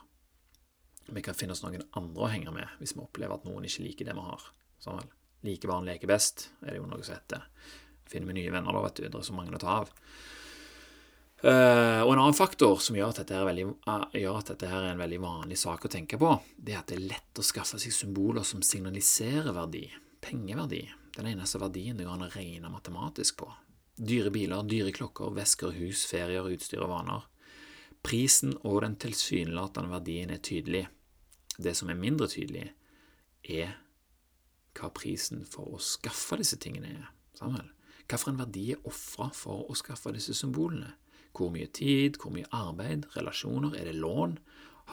Vi 1.07 1.23
kan 1.23 1.37
finne 1.39 1.57
oss 1.57 1.63
noen 1.65 1.85
andre 1.99 2.27
å 2.27 2.31
henge 2.33 2.53
med 2.55 2.79
hvis 2.81 2.95
vi 2.97 3.03
opplever 3.05 3.37
at 3.37 3.45
noen 3.49 3.67
ikke 3.69 3.85
liker 3.85 4.09
det 4.09 4.17
vi 4.17 4.29
har. 4.29 4.47
Vel. 4.87 5.11
Like 5.47 5.69
barn 5.69 5.87
leker 5.87 6.11
best, 6.11 6.49
er 6.65 6.75
det 6.75 6.81
jo 6.81 6.89
noe 6.89 7.05
som 7.07 7.17
heter. 7.17 7.45
Finner 8.11 8.33
vi 8.33 8.41
nye 8.41 8.55
venner, 8.55 8.75
da, 8.75 8.83
vet 8.87 8.99
du. 8.99 9.05
Det 9.07 9.21
er 9.21 9.27
så 9.27 9.37
mange 9.37 9.55
å 9.55 9.61
ta 9.63 9.81
av. 9.83 9.93
Uh, 11.47 12.03
og 12.03 12.11
en 12.11 12.21
annen 12.25 12.35
faktor 12.35 12.81
som 12.83 12.97
gjør 12.99 13.13
at, 13.13 13.21
dette 13.21 13.37
er 13.39 13.45
veldig, 13.47 13.67
uh, 13.87 14.07
gjør 14.19 14.39
at 14.41 14.49
dette 14.51 14.67
er 14.67 14.89
en 14.89 14.99
veldig 14.99 15.21
vanlig 15.23 15.59
sak 15.61 15.85
å 15.87 15.91
tenke 15.93 16.19
på, 16.19 16.33
det 16.59 16.75
er 16.75 16.81
at 16.81 16.91
det 16.91 16.97
er 16.97 17.05
lett 17.13 17.39
å 17.39 17.45
skaffe 17.47 17.79
seg 17.79 17.95
symboler 17.95 18.43
som 18.43 18.65
signaliserer 18.67 19.55
verdi, 19.55 19.85
pengeverdi. 20.25 20.81
Den 21.15 21.31
eneste 21.31 21.61
verdien 21.63 21.95
det 21.95 22.09
går 22.09 22.17
an 22.17 22.27
å 22.27 22.33
regne 22.33 22.73
matematisk 22.73 23.39
på. 23.45 23.53
Dyre 23.97 24.33
biler, 24.35 24.67
dyre 24.67 24.91
klokker, 24.97 25.31
vesker, 25.39 25.71
hus, 25.79 26.03
ferier, 26.11 26.51
utstyr 26.51 26.83
og 26.83 26.91
vaner. 26.97 27.31
Prisen 28.03 28.59
og 28.67 28.83
den 28.83 28.99
tilsynelatende 29.07 29.95
verdien 29.95 30.35
er 30.35 30.43
tydelig. 30.43 30.85
Det 31.57 31.79
som 31.79 31.95
er 31.95 32.03
mindre 32.03 32.27
tydelig, 32.29 32.73
er 33.47 33.79
hva 34.77 34.91
prisen 34.91 35.47
for 35.49 35.79
å 35.79 35.81
skaffe 35.81 36.43
disse 36.43 36.59
tingene 36.59 36.91
er. 36.91 37.09
Samuel. 37.39 37.71
en 38.11 38.39
verdi 38.39 38.73
er 38.73 38.83
ofra 38.85 39.31
for 39.31 39.71
å 39.71 39.75
skaffe 39.79 40.13
disse 40.13 40.35
symbolene? 40.35 40.97
Hvor 41.37 41.53
mye 41.53 41.69
tid, 41.69 42.17
hvor 42.23 42.33
mye 42.33 42.49
arbeid, 42.57 43.09
relasjoner, 43.17 43.75
er 43.77 43.91
det 43.91 43.99
lån? 44.01 44.39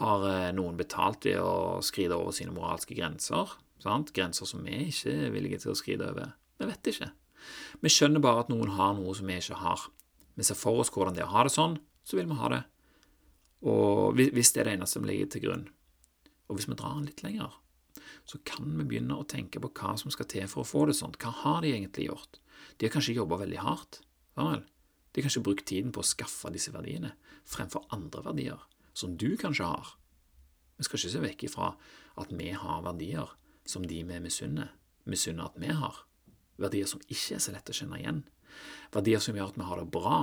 Har 0.02 0.26
eh, 0.28 0.52
noen 0.56 0.76
betalt 0.80 1.28
ved 1.28 1.40
å 1.40 1.80
skride 1.86 2.18
over 2.18 2.36
sine 2.36 2.52
moralske 2.56 2.98
grenser? 2.98 3.54
Sant? 3.84 4.12
Grenser 4.16 4.50
som 4.50 4.64
vi 4.66 4.90
ikke 4.90 5.14
er 5.28 5.34
villige 5.34 5.62
til 5.64 5.74
å 5.74 5.78
skride 5.80 6.10
over. 6.12 6.34
Vi 6.60 6.68
vet 6.68 6.92
ikke. 6.92 7.10
Vi 7.84 7.92
skjønner 7.92 8.24
bare 8.24 8.44
at 8.44 8.52
noen 8.52 8.76
har 8.76 8.96
noe 8.98 9.16
som 9.16 9.30
vi 9.30 9.40
ikke 9.40 9.60
har. 9.62 9.88
Vi 10.36 10.46
ser 10.48 10.58
for 10.58 10.82
oss 10.82 10.92
hvordan 10.94 11.16
det 11.16 11.24
er 11.24 11.30
å 11.30 11.36
ha 11.36 11.44
det 11.46 11.54
sånn, 11.54 11.78
så 12.04 12.18
vil 12.18 12.30
vi 12.30 12.40
ha 12.40 12.52
det. 12.52 12.64
Og 13.70 14.18
hvis 14.18 14.52
det 14.52 14.64
er 14.64 14.70
det 14.70 14.78
eneste 14.78 15.00
som 15.00 15.08
ligger 15.08 15.30
til 15.32 15.46
grunn. 15.46 15.68
Og 16.50 16.58
hvis 16.58 16.68
vi 16.68 16.76
drar 16.76 16.98
den 16.98 17.08
litt 17.08 17.24
lenger, 17.24 17.54
så 18.28 18.40
kan 18.48 18.68
vi 18.80 18.86
begynne 18.88 19.18
å 19.20 19.28
tenke 19.28 19.62
på 19.64 19.72
hva 19.78 19.94
som 20.00 20.12
skal 20.14 20.28
til 20.32 20.48
for 20.52 20.64
å 20.64 20.68
få 20.68 20.86
det 20.90 20.98
sånn. 20.98 21.16
Hva 21.20 21.32
har 21.44 21.64
de 21.64 21.74
egentlig 21.74 22.10
gjort? 22.10 22.40
De 22.78 22.88
har 22.88 22.94
kanskje 22.94 23.16
jobba 23.18 23.40
veldig 23.44 23.62
hardt. 23.64 24.02
Vel? 24.40 24.64
De 25.14 25.22
kan 25.22 25.30
ikke 25.30 25.46
bruke 25.46 25.66
tiden 25.68 25.94
på 25.94 26.02
å 26.02 26.08
skaffe 26.08 26.52
disse 26.54 26.74
verdiene 26.74 27.14
fremfor 27.50 27.86
andre 27.94 28.24
verdier, 28.26 28.62
som 28.98 29.18
du 29.18 29.36
kanskje 29.38 29.70
har. 29.70 29.96
Vi 30.78 30.88
skal 30.88 31.00
ikke 31.00 31.14
se 31.14 31.24
vekk 31.24 31.48
ifra 31.50 31.74
at 32.20 32.34
vi 32.34 32.50
har 32.58 32.86
verdier 32.86 33.34
som 33.70 33.86
de 33.88 34.02
vi 34.04 34.20
misunner, 34.20 34.74
misunner 35.06 35.52
at 35.52 35.60
vi 35.62 35.70
har. 35.74 36.04
Verdier 36.62 36.90
som 36.90 37.02
ikke 37.08 37.38
er 37.38 37.44
så 37.44 37.54
lett 37.54 37.70
å 37.70 37.76
kjenne 37.76 38.00
igjen. 38.02 38.24
Verdier 38.94 39.22
som 39.24 39.38
gjør 39.38 39.54
at 39.54 39.60
vi 39.60 39.68
har 39.70 39.82
det 39.82 39.92
bra. 39.94 40.18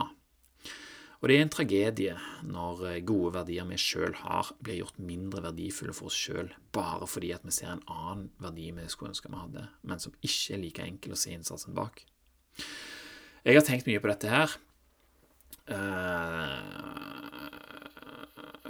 Og 1.21 1.29
det 1.29 1.37
er 1.37 1.43
en 1.45 1.53
tragedie 1.53 2.13
når 2.49 2.85
eh, 2.89 3.01
gode 3.05 3.35
verdier 3.35 3.67
vi 3.69 3.77
sjøl 3.81 4.15
har, 4.23 4.55
blir 4.65 4.79
gjort 4.79 5.03
mindre 5.05 5.43
verdifulle 5.45 5.93
for 5.93 6.09
oss 6.09 6.17
sjøl 6.17 6.49
bare 6.73 7.09
fordi 7.11 7.35
at 7.37 7.45
vi 7.45 7.53
ser 7.53 7.75
en 7.75 7.85
annen 7.93 8.31
verdi 8.41 8.71
vi 8.73 8.87
skulle 8.89 9.13
ønske 9.13 9.29
vi 9.29 9.43
hadde, 9.43 9.67
men 9.85 10.01
som 10.01 10.17
ikke 10.25 10.57
er 10.57 10.63
like 10.63 10.87
enkel 10.87 11.13
å 11.13 11.21
se 11.21 11.35
innsatsen 11.35 11.77
bak. 11.77 12.01
Jeg 13.45 13.57
har 13.57 13.67
tenkt 13.67 13.89
mye 13.89 14.01
på 14.01 14.09
dette 14.09 14.33
her. 14.33 14.57
Uh, 15.71 16.71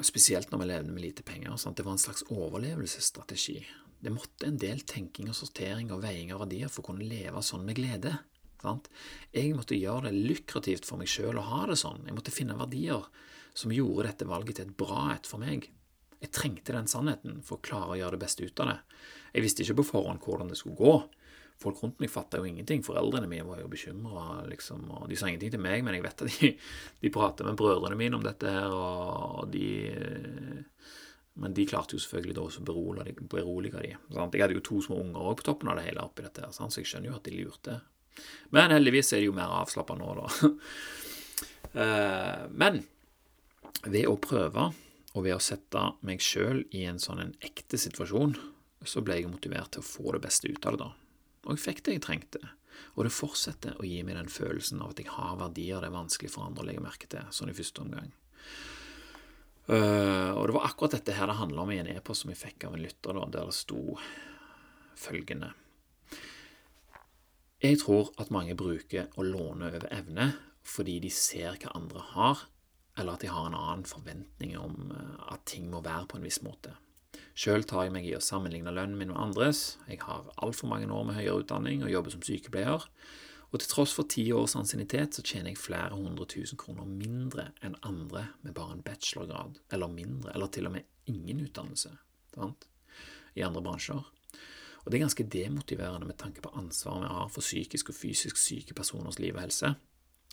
spesielt 0.05 0.51
når 0.53 0.63
vi 0.63 0.67
levde 0.71 0.93
med 0.95 1.05
lite 1.05 1.25
penger. 1.27 1.57
Sant? 1.61 1.77
Det 1.77 1.87
var 1.87 1.97
en 1.97 2.03
slags 2.03 2.25
overlevelsesstrategi. 2.29 3.59
Det 4.01 4.13
måtte 4.13 4.49
en 4.49 4.59
del 4.61 4.81
tenking 4.89 5.29
og 5.29 5.37
sortering 5.37 5.91
og 5.93 6.03
veiing 6.05 6.33
av 6.33 6.41
verdier 6.45 6.71
for 6.73 6.83
å 6.83 6.91
kunne 6.91 7.09
leve 7.09 7.43
sånn 7.45 7.67
med 7.67 7.77
glede. 7.81 8.17
Sant? 8.61 8.89
Jeg 9.33 9.57
måtte 9.57 9.79
gjøre 9.79 10.09
det 10.09 10.25
lukrativt 10.29 10.89
for 10.89 11.01
meg 11.01 11.09
sjøl 11.11 11.41
å 11.41 11.49
ha 11.49 11.67
det 11.71 11.79
sånn. 11.81 12.05
Jeg 12.07 12.17
måtte 12.17 12.35
finne 12.35 12.59
verdier 12.59 13.05
som 13.57 13.73
gjorde 13.75 14.09
dette 14.09 14.29
valget 14.29 14.61
til 14.61 14.69
et 14.69 14.77
bra 14.79 15.11
et 15.15 15.29
for 15.29 15.43
meg. 15.43 15.69
Jeg 16.21 16.35
trengte 16.37 16.77
den 16.77 16.89
sannheten 16.91 17.41
for 17.45 17.59
å 17.59 17.65
klare 17.65 17.95
å 17.95 17.99
gjøre 18.01 18.17
det 18.17 18.25
beste 18.25 18.45
ut 18.45 18.61
av 18.61 18.73
det. 18.73 18.79
Jeg 19.35 19.45
visste 19.47 19.65
ikke 19.65 19.81
på 19.81 19.89
forhånd 19.95 20.21
hvordan 20.25 20.53
det 20.53 20.59
skulle 20.61 20.81
gå. 20.81 20.95
Folk 21.61 21.83
rundt 21.83 22.01
meg 22.01 22.09
fatta 22.13 22.41
jo 22.41 22.49
ingenting. 22.49 22.81
Foreldrene 22.87 23.29
mine 23.29 23.45
var 23.45 23.61
jo 23.61 23.69
bekymra, 23.69 24.47
liksom, 24.49 24.87
og 24.97 25.11
de 25.11 25.19
sa 25.21 25.29
ingenting 25.29 25.53
til 25.53 25.61
meg, 25.61 25.85
men 25.85 25.99
jeg 25.99 26.07
vet 26.07 26.25
at 26.25 26.39
de, 26.41 26.53
de 27.03 27.13
prater 27.13 27.49
med 27.49 27.59
brødrene 27.61 27.99
mine 28.01 28.17
om 28.17 28.25
dette 28.25 28.49
her, 28.49 28.73
og 28.73 29.51
de 29.53 29.67
men 31.41 31.55
de 31.57 31.65
klarte 31.69 31.97
jo 31.97 32.03
selvfølgelig 32.03 32.35
da 32.37 32.43
også 32.45 32.61
å 32.61 32.67
berolige, 32.69 33.27
berolige 33.33 33.81
de. 33.81 33.95
Sant? 34.13 34.35
Jeg 34.35 34.45
hadde 34.45 34.57
jo 34.59 34.65
to 34.67 34.81
små 34.85 34.99
unger 35.01 35.31
òg 35.31 35.39
på 35.41 35.47
toppen 35.47 35.71
av 35.73 35.79
det 35.79 35.87
hele 35.87 36.03
oppi 36.05 36.25
dette, 36.27 36.43
her, 36.45 36.53
sant? 36.53 36.75
så 36.75 36.83
jeg 36.83 36.91
skjønner 36.91 37.13
jo 37.13 37.17
at 37.17 37.29
de 37.29 37.37
lurte. 37.39 37.77
Men 38.53 38.75
heldigvis 38.75 39.15
er 39.15 39.23
de 39.23 39.31
jo 39.31 39.37
mer 39.37 39.53
avslappa 39.61 39.99
nå, 39.99 40.15
da. 40.23 40.31
Eh, 41.71 42.47
men 42.51 42.81
ved 43.85 44.09
å 44.11 44.17
prøve, 44.19 44.65
og 45.15 45.23
ved 45.23 45.37
å 45.37 45.43
sette 45.45 45.85
meg 46.03 46.19
sjøl 46.19 46.65
i 46.75 46.81
en 46.91 46.99
sånn 46.99 47.21
en 47.23 47.31
ekte 47.47 47.79
situasjon, 47.79 48.33
så 48.83 49.03
ble 49.07 49.21
jeg 49.21 49.31
motivert 49.31 49.71
til 49.77 49.85
å 49.85 49.87
få 49.87 50.17
det 50.17 50.23
beste 50.25 50.51
ut 50.51 50.67
av 50.67 50.75
det, 50.75 50.89
da. 50.89 50.89
Og 51.51 51.57
jeg 51.57 51.65
fikk 51.65 51.81
det 51.87 51.97
jeg 51.97 52.07
trengte. 52.07 52.41
Og 52.95 53.05
det 53.07 53.13
fortsetter 53.15 53.79
å 53.79 53.87
gi 53.87 54.01
meg 54.07 54.17
den 54.17 54.31
følelsen 54.31 54.83
av 54.83 54.93
at 54.95 55.01
jeg 55.03 55.11
har 55.11 55.39
verdier 55.41 55.83
det 55.83 55.91
er 55.91 55.97
vanskelig 55.97 56.31
for 56.33 56.47
andre 56.47 56.63
å 56.63 56.69
legge 56.69 56.85
merke 56.85 57.09
til, 57.11 57.27
sånn 57.35 57.51
i 57.51 57.57
første 57.57 57.83
omgang. 57.83 58.13
Uh, 59.71 60.33
og 60.35 60.49
det 60.49 60.55
var 60.57 60.67
akkurat 60.67 60.95
dette 60.97 61.15
her 61.15 61.29
det 61.31 61.37
handla 61.39 61.63
om 61.63 61.71
i 61.71 61.79
en 61.83 61.91
e-post 61.93 62.25
som 62.25 62.33
jeg 62.33 62.41
fikk 62.41 62.65
av 62.67 62.75
en 62.75 62.83
lytter, 62.83 63.15
da, 63.15 63.27
der 63.31 63.51
det 63.51 63.55
sto 63.55 63.83
følgende 64.99 65.53
Jeg 67.63 67.79
tror 67.83 68.09
at 68.19 68.33
mange 68.35 68.57
bruker 68.59 69.13
å 69.15 69.27
låne 69.27 69.69
over 69.69 69.87
evne 69.95 70.33
fordi 70.67 70.99
de 71.05 71.11
ser 71.15 71.59
hva 71.61 71.75
andre 71.77 72.03
har, 72.15 72.43
eller 72.99 73.15
at 73.15 73.23
de 73.25 73.31
har 73.31 73.47
en 73.49 73.57
annen 73.57 73.87
forventning 73.89 74.57
om 74.61 74.91
eh, 74.93 75.33
at 75.33 75.47
ting 75.49 75.71
må 75.73 75.81
være 75.83 76.07
på 76.11 76.19
en 76.19 76.27
viss 76.27 76.43
måte. 76.45 76.75
Sjøl 77.39 77.65
tar 77.65 77.87
jeg 77.87 77.95
meg 77.95 78.07
i 78.09 78.15
å 78.17 78.23
sammenligne 78.25 78.73
lønnen 78.75 78.99
min 78.99 79.13
med 79.13 79.21
andres. 79.21 79.79
Jeg 79.89 80.03
har 80.03 80.31
altfor 80.43 80.71
mange 80.71 80.91
år 80.91 81.07
med 81.09 81.17
høyere 81.17 81.43
utdanning 81.45 81.85
og 81.87 81.93
jobber 81.93 82.15
som 82.15 82.25
sykepleier. 82.27 82.87
Og 83.51 83.59
til 83.59 83.71
tross 83.71 83.93
for 83.97 84.07
ti 84.11 84.29
års 84.35 84.55
ansiennitet 84.59 85.17
så 85.17 85.25
tjener 85.27 85.51
jeg 85.51 85.59
flere 85.59 85.97
hundre 85.97 86.27
tusen 86.31 86.59
kroner 86.61 86.87
mindre 86.87 87.49
enn 87.67 87.75
andre 87.87 88.29
med 88.45 88.55
bare 88.55 88.77
en 88.77 88.85
bachelorgrad, 88.87 89.59
eller 89.75 89.91
mindre, 89.91 90.35
eller 90.35 90.53
til 90.55 90.71
og 90.71 90.77
med 90.77 90.87
ingen 91.11 91.43
utdannelse, 91.47 91.97
sant? 92.37 92.69
i 93.35 93.43
andre 93.47 93.63
bransjer. 93.63 94.01
Og 94.81 94.89
det 94.89 94.99
er 94.99 95.05
ganske 95.05 95.27
demotiverende 95.33 96.07
med 96.09 96.19
tanke 96.19 96.43
på 96.43 96.53
ansvaret 96.57 97.05
vi 97.05 97.13
har 97.15 97.29
for 97.31 97.45
psykisk 97.45 97.93
og 97.93 97.99
fysisk 97.99 98.39
syke 98.41 98.75
personers 98.75 99.19
liv 99.23 99.35
og 99.37 99.45
helse. 99.45 99.75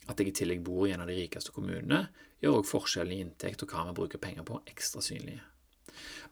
At 0.08 0.22
jeg 0.22 0.32
i 0.32 0.38
tillegg 0.40 0.64
bor 0.66 0.86
i 0.88 0.94
en 0.96 1.04
av 1.04 1.10
de 1.10 1.18
rikeste 1.18 1.52
kommunene, 1.52 2.08
gjør 2.42 2.62
også 2.62 2.78
forskjellen 2.78 3.18
i 3.18 3.22
inntekt 3.26 3.66
og 3.66 3.74
hva 3.74 3.90
vi 3.90 3.98
bruker 3.98 4.22
penger 4.24 4.46
på, 4.48 4.62
ekstra 4.70 5.04
synlige. 5.04 5.44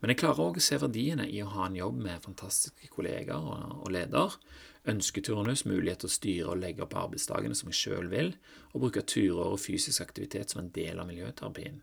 Men 0.02 0.12
jeg 0.12 0.22
klarer 0.22 0.44
òg 0.44 0.60
å 0.60 0.64
se 0.64 0.80
verdiene 0.82 1.28
i 1.32 1.42
å 1.44 1.50
ha 1.54 1.68
en 1.70 1.78
jobb 1.80 1.98
med 2.06 2.24
fantastiske 2.26 2.92
kollegaer 2.94 3.76
og 3.82 3.90
leder, 3.94 4.38
ønsketurnus, 4.92 5.66
mulighet 5.66 6.04
til 6.04 6.10
å 6.10 6.16
styre 6.16 6.54
og 6.54 6.62
legge 6.62 6.86
opp 6.86 6.96
arbeidsdagene 7.00 7.58
som 7.58 7.72
jeg 7.72 7.80
sjøl 7.80 8.10
vil, 8.12 8.34
og 8.74 8.86
bruke 8.86 9.06
turer 9.08 9.56
og 9.56 9.62
fysisk 9.62 10.06
aktivitet 10.06 10.54
som 10.54 10.62
en 10.62 10.72
del 10.76 11.02
av 11.02 11.10
miljøterapien. 11.10 11.82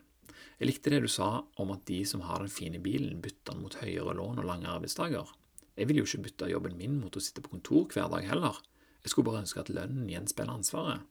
Jeg 0.60 0.68
likte 0.68 0.92
det 0.92 1.00
du 1.02 1.08
sa 1.10 1.40
om 1.58 1.72
at 1.74 1.86
de 1.88 2.02
som 2.06 2.22
har 2.22 2.44
den 2.44 2.52
fine 2.52 2.78
bilen, 2.82 3.22
bytter 3.24 3.56
den 3.56 3.64
mot 3.64 3.78
høyere 3.80 4.14
lån 4.14 4.42
og 4.44 4.46
lange 4.46 4.70
arbeidsdager. 4.70 5.26
Jeg 5.74 5.88
vil 5.88 6.02
jo 6.02 6.04
ikke 6.06 6.26
bytte 6.28 6.50
jobben 6.52 6.76
min 6.78 7.00
mot 7.00 7.16
å 7.16 7.22
sitte 7.22 7.42
på 7.42 7.54
kontor 7.56 7.88
hver 7.90 8.12
dag 8.12 8.28
heller. 8.28 8.60
Jeg 9.02 9.10
skulle 9.10 9.30
bare 9.30 9.42
ønske 9.42 9.62
at 9.64 9.72
lønnen 9.72 10.06
gjenspeiler 10.12 10.60
ansvaret. 10.60 11.02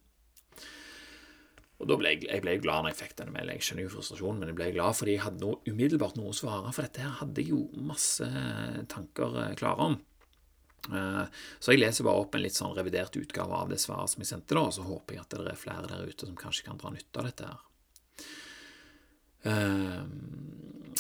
Og 1.82 1.88
da 1.90 1.98
ble 1.98 2.14
jeg, 2.14 2.28
jeg 2.30 2.44
ble 2.46 2.54
glad 2.62 2.86
når 2.86 2.94
jeg 2.94 3.00
fikk 3.00 3.16
denne 3.18 3.34
meldingen. 3.34 3.58
Jeg 3.58 3.66
skjønner 3.66 3.88
jo 3.88 3.92
frustrasjonen, 3.96 4.44
men 4.44 4.52
jeg 4.52 4.58
ble 4.60 4.70
glad 4.76 4.98
fordi 5.00 5.16
jeg 5.16 5.24
hadde 5.24 5.42
noe, 5.42 5.58
umiddelbart 5.66 6.18
noe 6.20 6.30
å 6.30 6.38
svare. 6.38 6.74
For 6.76 6.86
dette 6.86 7.02
her 7.02 7.16
hadde 7.18 7.42
jeg 7.42 7.56
jo 7.56 7.86
masse 7.90 8.28
tanker 8.92 9.38
eh, 9.42 9.56
klare 9.58 9.88
om. 9.90 9.98
Eh, 10.94 11.24
så 11.58 11.74
jeg 11.74 11.82
leser 11.82 12.06
bare 12.06 12.22
opp 12.22 12.38
en 12.38 12.46
litt 12.46 12.58
sånn 12.58 12.76
revidert 12.78 13.18
utgave 13.18 13.58
av 13.58 13.74
det 13.74 13.80
svaret 13.82 14.14
som 14.14 14.22
jeg 14.22 14.30
sendte, 14.30 14.58
da, 14.58 14.68
og 14.68 14.76
så 14.78 14.86
håper 14.86 15.18
jeg 15.18 15.26
at 15.26 15.36
det 15.40 15.54
er 15.56 15.62
flere 15.64 15.90
der 15.90 16.06
ute 16.06 16.30
som 16.30 16.38
kanskje 16.38 16.68
kan 16.70 16.82
dra 16.82 16.94
nytte 16.94 17.22
av 17.24 17.30
dette 17.32 17.50
her. 17.50 17.66
Eh, 19.50 20.04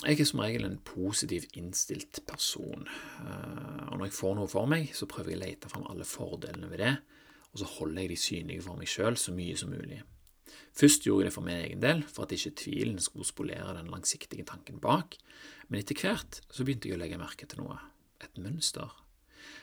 jeg 0.02 0.18
er 0.18 0.30
som 0.32 0.42
regel 0.42 0.66
en 0.66 0.80
positiv 0.82 1.46
innstilt 1.60 2.24
person, 2.26 2.88
og 3.22 4.00
når 4.00 4.08
jeg 4.08 4.16
får 4.18 4.34
noe 4.40 4.50
for 4.50 4.70
meg, 4.72 4.88
så 4.98 5.06
prøver 5.06 5.36
jeg 5.36 5.38
å 5.38 5.42
lete 5.44 5.70
fram 5.70 5.86
alle 5.92 6.08
fordelene 6.10 6.72
ved 6.72 6.82
det, 6.82 6.96
og 7.52 7.62
så 7.62 7.68
holder 7.76 8.02
jeg 8.02 8.10
de 8.10 8.18
synlige 8.24 8.66
for 8.66 8.80
meg 8.80 8.90
sjøl 8.90 9.20
så 9.20 9.36
mye 9.36 9.60
som 9.60 9.70
mulig. 9.70 10.00
Først 10.78 11.06
gjorde 11.06 11.26
jeg 11.26 11.32
det 11.32 11.36
for 11.36 11.46
min 11.46 11.60
egen 11.60 11.84
del, 11.84 12.04
for 12.08 12.26
at 12.26 12.34
ikke 12.36 12.56
tvilen 12.64 13.00
skulle 13.04 13.28
spolere 13.28 13.76
den 13.78 13.92
langsiktige 13.92 14.48
tanken 14.48 14.80
bak, 14.84 15.18
men 15.68 15.82
etter 15.82 16.00
hvert 16.00 16.42
så 16.50 16.66
begynte 16.66 16.90
jeg 16.90 16.98
å 16.98 17.02
legge 17.02 17.20
merke 17.22 17.48
til 17.50 17.64
noe, 17.64 17.78
et 18.24 18.40
mønster. 18.42 18.92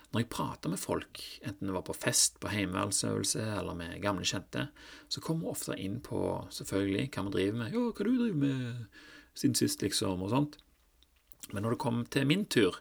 Når 0.08 0.22
jeg 0.22 0.30
prater 0.32 0.72
med 0.72 0.80
folk, 0.80 1.20
enten 1.44 1.68
det 1.68 1.74
var 1.74 1.84
på 1.84 1.96
fest, 1.96 2.38
på 2.40 2.48
heimeværelsesøvelse 2.52 3.44
eller 3.58 3.76
med 3.76 3.98
gamle 4.02 4.24
kjente, 4.26 4.70
så 5.12 5.20
kommer 5.24 5.44
vi 5.44 5.52
ofte 5.52 5.76
inn 5.76 5.98
på 6.04 6.22
selvfølgelig 6.54 7.10
hva 7.12 7.26
vi 7.26 7.34
driver 7.34 7.60
med, 7.60 7.76
ja, 7.76 7.82
hva 7.92 8.06
du 8.06 8.14
driver 8.14 8.40
med 8.40 9.04
siden 9.38 9.58
sist, 9.58 9.84
liksom, 9.84 10.24
og 10.24 10.32
sånt. 10.32 10.56
Men 11.52 11.64
når 11.64 11.76
det 11.76 11.82
kom 11.84 12.00
til 12.08 12.26
min 12.28 12.46
tur, 12.48 12.80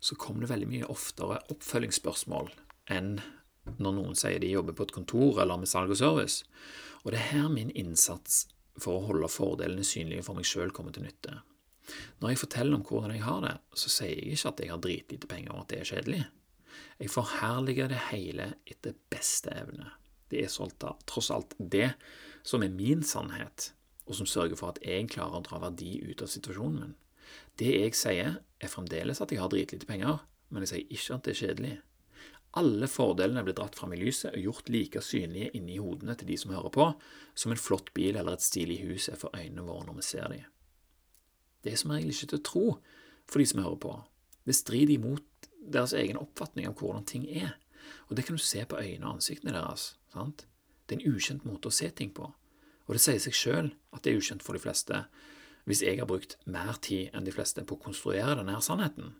så 0.00 0.14
kom 0.20 0.42
det 0.42 0.50
veldig 0.52 0.68
mye 0.70 0.90
oftere 0.92 1.40
oppfølgingsspørsmål 1.50 2.52
enn 2.94 3.16
når 3.76 3.96
noen 3.96 4.16
sier 4.18 4.40
de 4.42 4.50
jobber 4.50 4.76
på 4.76 4.88
et 4.88 4.94
kontor 4.96 5.42
eller 5.42 5.60
med 5.60 5.70
salg 5.70 5.92
og 5.92 6.00
service. 6.00 6.46
Og 7.04 7.12
det 7.12 7.20
er 7.20 7.30
her 7.34 7.52
min 7.52 7.70
innsats 7.70 8.46
for 8.78 8.98
å 8.98 9.06
holde 9.10 9.30
fordelene 9.32 9.86
synlige 9.86 10.24
for 10.26 10.38
meg 10.38 10.48
sjøl 10.48 10.72
kommer 10.74 10.94
til 10.94 11.06
nytte. 11.06 11.40
Når 12.20 12.32
jeg 12.32 12.42
forteller 12.42 12.78
om 12.78 12.84
hvordan 12.84 13.14
jeg 13.16 13.24
har 13.24 13.40
det, 13.44 13.54
så 13.78 13.92
sier 13.92 14.14
jeg 14.14 14.36
ikke 14.36 14.52
at 14.52 14.60
jeg 14.62 14.72
har 14.72 14.82
dritlite 14.84 15.30
penger 15.30 15.54
og 15.54 15.62
at 15.62 15.72
det 15.72 15.80
er 15.80 15.90
kjedelig. 15.92 16.22
Jeg 16.98 17.12
forherliger 17.14 17.90
det 17.90 18.00
hele 18.10 18.52
etter 18.68 18.96
beste 19.10 19.54
evne. 19.54 19.92
Det 20.28 20.44
er 20.44 20.94
tross 21.08 21.30
alt 21.32 21.54
det 21.58 21.92
som 22.46 22.62
er 22.62 22.74
min 22.74 23.02
sannhet, 23.02 23.72
og 24.08 24.18
som 24.18 24.28
sørger 24.28 24.58
for 24.58 24.74
at 24.74 24.80
jeg 24.84 25.08
klarer 25.12 25.40
å 25.40 25.46
dra 25.46 25.60
verdi 25.62 25.98
ut 26.04 26.22
av 26.24 26.30
situasjonen 26.32 26.80
min. 26.82 26.96
Det 27.60 27.72
jeg 27.72 27.96
sier, 27.96 28.38
er 28.58 28.72
fremdeles 28.72 29.20
at 29.22 29.32
jeg 29.32 29.40
har 29.40 29.50
dritlite 29.52 29.88
penger, 29.88 30.20
men 30.48 30.64
jeg 30.64 30.72
sier 30.72 30.92
ikke 30.96 31.16
at 31.16 31.26
det 31.26 31.34
er 31.34 31.40
kjedelig. 31.40 31.74
Alle 32.58 32.88
fordelene 32.90 33.44
blir 33.46 33.54
dratt 33.54 33.76
fram 33.78 33.92
i 33.94 34.00
lyset 34.00 34.32
og 34.34 34.42
gjort 34.42 34.70
like 34.72 35.02
synlige 35.04 35.52
inni 35.54 35.78
hodene 35.78 36.16
til 36.18 36.30
de 36.30 36.38
som 36.40 36.54
hører 36.54 36.72
på, 36.74 36.86
som 37.38 37.54
en 37.54 37.60
flott 37.60 37.92
bil 37.94 38.16
eller 38.16 38.34
et 38.34 38.44
stilig 38.44 38.80
hus 38.82 39.08
er 39.12 39.20
for 39.20 39.34
øynene 39.36 39.66
våre 39.66 39.86
når 39.86 39.98
vi 40.00 40.06
ser 40.08 40.32
dem. 40.32 40.46
Det 41.62 41.72
er 41.72 41.80
som 41.80 41.92
regel 41.94 42.14
ikke 42.14 42.30
til 42.32 42.40
å 42.40 42.46
tro 42.48 42.66
for 43.28 43.42
de 43.42 43.46
som 43.50 43.62
hører 43.62 43.80
på. 43.82 43.94
Det 44.48 44.56
strider 44.56 44.94
imot 44.96 45.48
deres 45.68 45.94
egen 45.94 46.18
oppfatning 46.18 46.68
av 46.68 46.78
hvordan 46.78 47.06
ting 47.06 47.26
er, 47.28 47.54
og 48.08 48.16
det 48.16 48.24
kan 48.26 48.38
du 48.38 48.42
se 48.42 48.64
på 48.64 48.78
øynene 48.78 49.06
og 49.06 49.18
ansiktene 49.18 49.54
deres. 49.54 49.94
sant? 50.12 50.46
Det 50.86 50.96
er 50.96 51.02
en 51.02 51.14
ukjent 51.14 51.44
måte 51.44 51.68
å 51.68 51.74
se 51.74 51.90
ting 51.92 52.14
på, 52.16 52.30
og 52.88 52.96
det 52.96 53.02
sier 53.04 53.20
seg 53.20 53.36
sjøl 53.36 53.74
at 53.92 54.02
det 54.02 54.14
er 54.14 54.22
ukjent 54.22 54.42
for 54.42 54.56
de 54.56 54.62
fleste 54.64 55.04
hvis 55.68 55.82
jeg 55.84 55.98
har 56.00 56.08
brukt 56.08 56.38
mer 56.48 56.78
tid 56.80 57.12
enn 57.12 57.26
de 57.26 57.32
fleste 57.34 57.60
på 57.68 57.76
å 57.76 57.82
konstruere 57.82 58.38
denne 58.38 58.56
sannheten, 58.64 59.12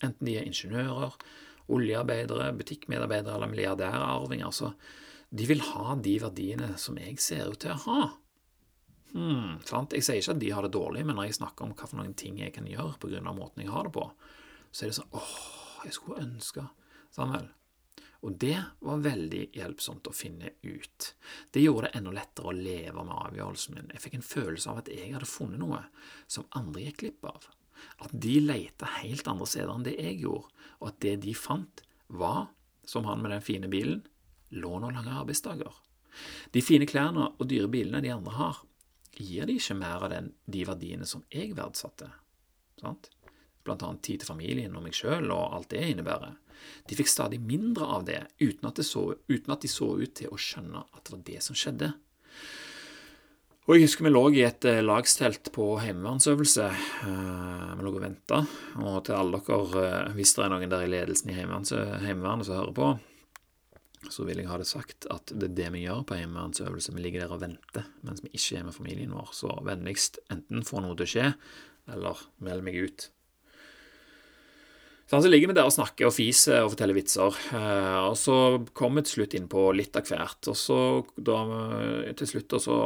enten 0.00 0.24
de 0.24 0.38
er 0.40 0.46
ingeniører, 0.48 1.18
oljearbeidere, 1.72 2.50
butikkmedarbeidere 2.58 3.36
eller 3.36 3.50
milliardærarvinger, 3.52 4.52
så 4.54 4.72
de 5.32 5.46
vil 5.48 5.64
ha 5.64 5.96
de 5.96 6.18
verdiene 6.20 6.74
som 6.80 6.98
jeg 7.00 7.16
ser 7.22 7.48
ut 7.52 7.62
til 7.62 7.72
å 7.72 7.80
ha. 7.86 8.02
Hmm? 9.12 9.56
Jeg 9.92 10.04
sier 10.04 10.20
ikke 10.20 10.34
at 10.34 10.40
de 10.40 10.52
har 10.52 10.64
det 10.64 10.74
dårlig, 10.76 11.06
men 11.08 11.18
når 11.18 11.30
jeg 11.30 11.40
snakker 11.40 11.66
om 11.66 11.74
hva 11.76 11.88
for 11.88 12.00
noen 12.00 12.14
ting 12.16 12.38
jeg 12.40 12.54
kan 12.56 12.68
gjøre 12.68 12.96
av 13.20 13.36
måten 13.36 13.64
jeg 13.64 13.72
har 13.72 13.88
det 13.88 13.96
på, 13.96 14.06
så 14.72 14.84
er 14.84 14.92
det 14.92 14.98
sånn 15.00 15.16
åh, 15.16 15.34
jeg 15.86 15.96
skulle 15.96 16.24
ønske 16.24 16.64
Samuel. 17.12 17.50
Og 18.22 18.36
det 18.38 18.58
var 18.86 19.02
veldig 19.02 19.48
hjelpsomt 19.56 20.06
å 20.06 20.14
finne 20.14 20.52
ut. 20.62 21.08
Det 21.50 21.64
gjorde 21.64 21.88
det 21.88 21.98
enda 21.98 22.12
lettere 22.14 22.52
å 22.52 22.54
leve 22.54 23.02
med 23.02 23.16
avgjørelsen 23.16 23.74
min. 23.74 23.90
Jeg 23.90 24.04
fikk 24.04 24.14
en 24.18 24.28
følelse 24.28 24.70
av 24.70 24.78
at 24.84 24.92
jeg 24.94 25.10
hadde 25.10 25.28
funnet 25.28 25.58
noe 25.58 25.80
som 26.30 26.46
andre 26.54 26.86
gikk 26.86 27.02
glipp 27.02 27.28
av 27.32 27.48
at 28.02 28.12
de 28.24 28.38
leita 28.42 28.88
helt 29.00 29.28
andre 29.28 29.48
steder 29.48 29.72
enn 29.74 29.86
det 29.86 29.96
jeg 29.98 30.20
gjorde, 30.24 30.50
og 30.80 30.90
at 30.90 31.00
det 31.04 31.16
de 31.26 31.34
fant, 31.36 31.84
var, 32.12 32.50
som 32.84 33.06
han 33.08 33.22
med 33.22 33.32
den 33.32 33.44
fine 33.44 33.70
bilen, 33.72 34.02
lån 34.52 34.88
og 34.88 34.92
lange 34.92 35.14
arbeidsdager. 35.22 35.72
De 36.52 36.60
fine 36.60 36.86
klærne 36.88 37.30
og 37.38 37.48
dyre 37.48 37.70
bilene 37.72 38.02
de 38.04 38.12
andre 38.12 38.34
har, 38.36 38.60
gir 39.16 39.48
de 39.48 39.56
ikke 39.56 39.78
mer 39.78 40.04
av 40.04 40.12
den, 40.12 40.32
de 40.44 40.64
verdiene 40.68 41.08
som 41.08 41.24
jeg 41.32 41.54
verdsatte. 41.56 42.10
Sant? 42.80 43.08
Blant 43.62 43.84
annet 43.86 44.02
tid 44.04 44.22
til 44.22 44.32
familien 44.32 44.76
og 44.76 44.84
meg 44.84 44.96
sjøl 44.96 45.30
og 45.30 45.56
alt 45.56 45.70
det 45.72 45.84
innebærer. 45.92 46.34
De 46.88 46.98
fikk 46.98 47.10
stadig 47.10 47.40
mindre 47.42 47.86
av 47.96 48.06
det 48.06 48.20
uten 48.40 48.68
at, 48.68 48.78
det 48.78 48.86
så, 48.86 49.04
uten 49.28 49.54
at 49.54 49.64
de 49.64 49.70
så 49.70 49.88
ut 49.98 50.14
til 50.18 50.32
å 50.32 50.40
skjønne 50.40 50.84
at 50.90 51.04
det 51.06 51.14
var 51.14 51.24
det 51.28 51.40
som 51.46 51.58
skjedde. 51.58 51.92
Og 53.62 53.76
jeg 53.76 53.84
husker 53.84 54.08
vi 54.08 54.10
lå 54.10 54.22
i 54.34 54.40
et 54.42 54.64
eh, 54.66 54.80
lagstelt 54.82 55.52
på 55.54 55.68
heimevernsøvelse. 55.78 56.64
Eh, 57.06 57.68
vi 57.78 57.84
lå 57.86 57.92
og 57.92 58.00
venta. 58.02 58.40
Og 58.82 58.96
til 59.06 59.14
alle 59.14 59.38
dere, 59.46 59.84
eh, 59.86 60.16
hvis 60.16 60.34
det 60.34 60.42
er 60.42 60.50
noen 60.50 60.72
der 60.72 60.82
i 60.82 60.90
ledelsen 60.90 61.30
i 61.30 61.36
Heimevernet 61.36 62.48
som 62.48 62.58
hører 62.58 62.74
på, 62.74 62.88
så 64.10 64.26
vil 64.26 64.42
jeg 64.42 64.50
ha 64.50 64.58
det 64.58 64.66
sagt 64.66 65.06
at 65.14 65.30
det 65.30 65.52
er 65.52 65.56
det 65.60 65.68
vi 65.76 65.84
gjør 65.84 66.02
på 66.08 66.18
heimevernsøvelse. 66.18 66.96
Vi 66.96 67.04
ligger 67.04 67.22
der 67.22 67.36
og 67.36 67.44
venter 67.44 67.86
mens 68.02 68.24
vi 68.24 68.32
ikke 68.34 68.58
er 68.58 68.66
med 68.66 68.74
familien 68.74 69.14
vår. 69.14 69.30
Så 69.38 69.54
vennligst 69.62 70.18
enten 70.34 70.66
få 70.66 70.82
noe 70.82 70.98
til 70.98 71.06
å 71.06 71.12
skje, 71.14 71.28
eller 71.94 72.26
meld 72.42 72.66
meg 72.66 72.82
ut. 72.82 73.06
Så 75.12 75.28
ligger 75.28 75.50
vi 75.50 75.54
der 75.58 75.66
og 75.68 75.74
snakker 75.74 76.06
og 76.08 76.14
fiser 76.16 76.62
og 76.64 76.70
forteller 76.72 76.96
vitser. 76.96 77.36
Eh, 77.52 77.98
og 78.08 78.14
så 78.16 78.36
kommer 78.72 79.02
vi 79.02 79.10
til 79.10 79.18
slutt 79.18 79.34
inn 79.36 79.48
på 79.52 79.66
litt 79.76 79.96
av 79.98 80.08
hvert. 80.08 80.48
Og 80.48 80.56
så 80.56 80.78
da, 81.20 81.36
til 82.16 82.30
slutt 82.30 82.56
så 82.64 82.76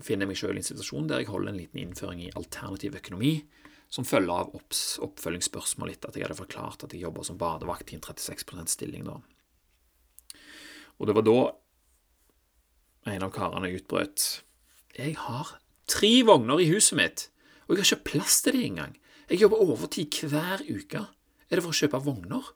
finner 0.00 0.24
jeg 0.24 0.30
meg 0.30 0.40
sjøl 0.40 0.56
i 0.56 0.62
en 0.62 0.68
situasjon 0.70 1.10
der 1.10 1.20
jeg 1.20 1.28
holder 1.28 1.52
en 1.52 1.60
liten 1.60 1.82
innføring 1.82 2.22
i 2.24 2.32
alternativ 2.32 2.96
økonomi, 3.02 3.34
som 3.92 4.08
følger 4.08 4.46
av 4.46 4.56
oppfølgingsspørsmål 5.04 5.92
etter 5.92 6.08
at 6.08 6.16
jeg 6.16 6.24
hadde 6.24 6.38
forklart 6.40 6.86
at 6.86 6.96
jeg 6.96 7.04
jobber 7.04 7.28
som 7.28 7.36
badevakt 7.36 7.92
i 7.92 7.98
en 7.98 8.06
36 8.08 8.64
stilling. 8.72 9.04
da. 9.04 9.20
Og 10.96 11.12
det 11.12 11.18
var 11.20 11.28
da 11.28 11.38
en 13.10 13.28
av 13.28 13.32
karene 13.36 13.72
utbrøt 13.76 14.44
Jeg 14.96 15.16
har 15.28 15.58
tre 15.90 16.14
vogner 16.24 16.60
i 16.60 16.72
huset 16.72 16.96
mitt, 16.96 17.28
og 17.68 17.76
jeg 17.76 17.84
har 17.84 17.88
ikke 17.90 18.12
plass 18.14 18.40
til 18.40 18.56
det 18.56 18.64
engang. 18.64 18.96
Jeg 19.28 19.44
jobber 19.44 19.60
overtid 19.60 20.24
hver 20.24 20.64
uke. 20.64 21.04
Er 21.50 21.58
det 21.58 21.64
for 21.66 21.74
å 21.74 21.80
kjøpe 21.80 22.02
vogner? 22.06 22.52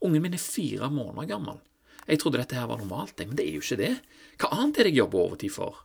Ungen 0.00 0.24
min 0.24 0.36
er 0.36 0.42
fire 0.42 0.88
måneder 0.92 1.28
gammel. 1.34 1.60
Jeg 2.08 2.22
trodde 2.22 2.40
dette 2.40 2.56
her 2.56 2.68
var 2.70 2.80
normalt, 2.80 3.20
men 3.20 3.36
det 3.36 3.44
er 3.46 3.58
jo 3.58 3.62
ikke 3.62 3.80
det. 3.80 3.94
Hva 4.40 4.48
annet 4.56 4.80
er 4.80 4.88
det 4.88 4.94
jeg 4.94 5.02
jobber 5.02 5.26
overtid 5.26 5.52
for? 5.54 5.82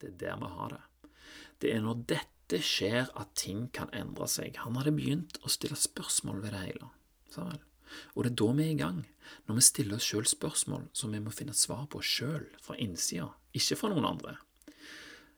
Det 0.00 0.08
er 0.08 0.16
der 0.22 0.38
vi 0.40 0.52
har 0.56 0.72
det. 0.72 0.84
Det 1.60 1.74
er 1.74 1.82
når 1.84 2.04
dette 2.08 2.62
skjer 2.64 3.10
at 3.20 3.34
ting 3.38 3.66
kan 3.76 3.92
endre 3.94 4.26
seg. 4.32 4.56
Han 4.64 4.78
hadde 4.80 4.96
begynt 4.96 5.36
å 5.44 5.52
stille 5.52 5.76
spørsmål 5.76 6.40
ved 6.40 6.56
det 6.56 6.62
hele. 6.64 6.88
Og 8.16 8.24
det 8.24 8.30
er 8.32 8.38
da 8.40 8.48
vi 8.56 8.64
er 8.64 8.72
i 8.72 8.78
gang, 8.80 9.02
når 9.46 9.60
vi 9.60 9.66
stiller 9.66 10.00
oss 10.00 10.08
sjøl 10.08 10.26
spørsmål 10.26 10.88
som 10.96 11.12
vi 11.12 11.20
må 11.22 11.34
finne 11.34 11.54
svar 11.54 11.84
på 11.92 12.00
sjøl, 12.02 12.48
fra 12.64 12.78
innsida, 12.80 13.28
ikke 13.52 13.76
fra 13.76 13.92
noen 13.92 14.08
andre. 14.08 14.38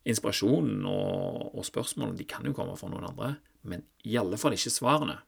Inspirasjonen 0.08 0.86
og, 0.88 1.52
og 1.54 1.66
spørsmålene 1.66 2.18
de 2.18 2.26
kan 2.28 2.46
jo 2.46 2.54
komme 2.56 2.74
fra 2.78 2.90
noen 2.90 3.06
andre, 3.12 3.36
men 3.62 3.84
i 4.08 4.16
alle 4.18 4.38
fall 4.40 4.56
ikke 4.56 4.72
svarene. 4.74 5.20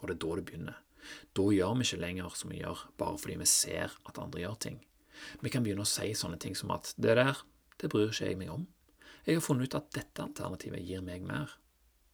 Og 0.00 0.08
det 0.08 0.16
er 0.16 0.22
da 0.24 0.38
det 0.38 0.46
begynner. 0.48 0.80
Da 1.38 1.44
gjør 1.54 1.76
vi 1.78 1.86
ikke 1.86 2.02
lenger 2.02 2.34
som 2.34 2.50
vi 2.50 2.60
gjør 2.60 2.82
bare 2.98 3.20
fordi 3.22 3.36
vi 3.38 3.48
ser 3.50 3.94
at 4.08 4.18
andre 4.18 4.42
gjør 4.42 4.56
ting. 4.66 4.80
Vi 5.40 5.52
kan 5.52 5.64
begynne 5.64 5.86
å 5.86 5.88
si 5.88 6.10
sånne 6.18 6.40
ting 6.42 6.56
som 6.58 6.72
at 6.74 6.90
det 6.98 7.14
der, 7.18 7.38
det 7.80 7.92
bryr 7.92 8.10
ikke 8.10 8.32
jeg 8.32 8.40
meg 8.40 8.50
om. 8.52 8.66
Jeg 9.26 9.38
har 9.38 9.46
funnet 9.46 9.70
ut 9.70 9.78
at 9.78 9.94
dette 9.94 10.22
alternativet 10.22 10.84
gir 10.86 11.02
meg 11.06 11.24
mer. 11.26 11.54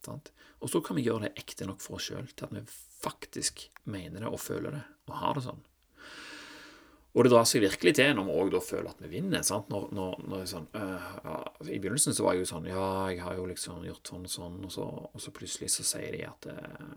Sant? 0.05 0.31
Og 0.61 0.71
så 0.71 0.81
kan 0.83 0.97
vi 0.97 1.05
gjøre 1.05 1.27
det 1.27 1.35
ekte 1.41 1.67
nok 1.67 1.81
for 1.83 1.97
oss 1.97 2.09
sjøl 2.09 2.29
til 2.31 2.47
at 2.47 2.55
vi 2.55 2.63
faktisk 3.03 3.67
mener 3.89 4.23
det 4.23 4.31
og 4.31 4.41
føler 4.41 4.77
det 4.77 4.83
og 5.09 5.17
har 5.19 5.37
det 5.37 5.45
sånn. 5.47 5.61
Og 7.13 7.25
det 7.25 7.29
drar 7.29 7.45
seg 7.45 7.61
virkelig 7.61 7.93
til 7.99 8.15
når 8.17 8.25
vi 8.25 8.35
òg 8.41 8.55
føler 8.65 8.89
at 8.89 9.01
vi 9.03 9.11
vinner. 9.11 9.43
Når, 9.69 9.89
når, 9.93 10.15
når 10.31 10.45
sånn, 10.49 10.65
øh, 10.79 11.09
ja, 11.27 11.35
I 11.67 11.77
begynnelsen 11.77 12.15
så 12.17 12.25
var 12.25 12.33
jeg 12.33 12.45
jo 12.45 12.51
sånn 12.55 12.69
Ja, 12.71 12.87
jeg 13.13 13.21
har 13.21 13.37
jo 13.37 13.45
liksom 13.51 13.85
gjort 13.85 14.09
sånn 14.09 14.25
og 14.25 14.33
sånn, 14.33 14.57
og 14.65 14.73
så, 14.73 14.87
og 15.11 15.21
så 15.21 15.33
plutselig 15.35 15.69
så 15.75 15.85
sier 15.85 16.15
de 16.15 16.23
at 16.25 16.49
øh, 16.49 16.95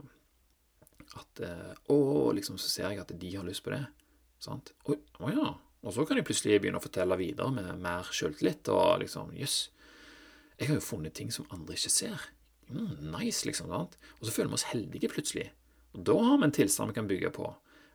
at 1.20 1.44
øh, 1.44 1.70
Å, 1.92 1.98
liksom, 2.36 2.56
så 2.60 2.72
ser 2.72 2.90
jeg 2.90 3.04
at 3.04 3.12
de 3.12 3.36
har 3.36 3.46
lyst 3.46 3.64
på 3.64 3.72
det. 3.74 3.84
Sant? 4.42 4.72
Å 4.88 5.32
ja. 5.32 5.52
Og 5.86 5.94
så 5.94 6.04
kan 6.08 6.18
de 6.18 6.24
plutselig 6.26 6.58
begynne 6.60 6.80
å 6.80 6.84
fortelle 6.84 7.16
videre 7.20 7.52
med 7.54 7.84
mer 7.84 8.08
sjøltillit 8.10 8.68
og 8.72 9.04
liksom 9.04 9.30
Jøss. 9.36 9.58
Yes, 9.68 9.72
jeg 10.56 10.70
har 10.70 10.78
jo 10.78 10.84
funnet 10.84 11.14
ting 11.16 11.30
som 11.32 11.46
andre 11.52 11.76
ikke 11.76 11.92
ser. 11.92 12.22
Mm, 12.72 13.12
nice, 13.12 13.44
liksom. 13.46 13.68
Sant? 13.70 13.98
Og 14.18 14.26
så 14.26 14.32
føler 14.34 14.50
vi 14.50 14.58
oss 14.58 14.70
heldige 14.70 15.12
plutselig. 15.12 15.50
Og 15.94 16.04
Da 16.08 16.16
har 16.16 16.40
vi 16.40 16.48
en 16.48 16.56
tilstand 16.56 16.90
vi 16.90 16.96
kan 16.96 17.10
bygge 17.10 17.32
på. 17.36 17.50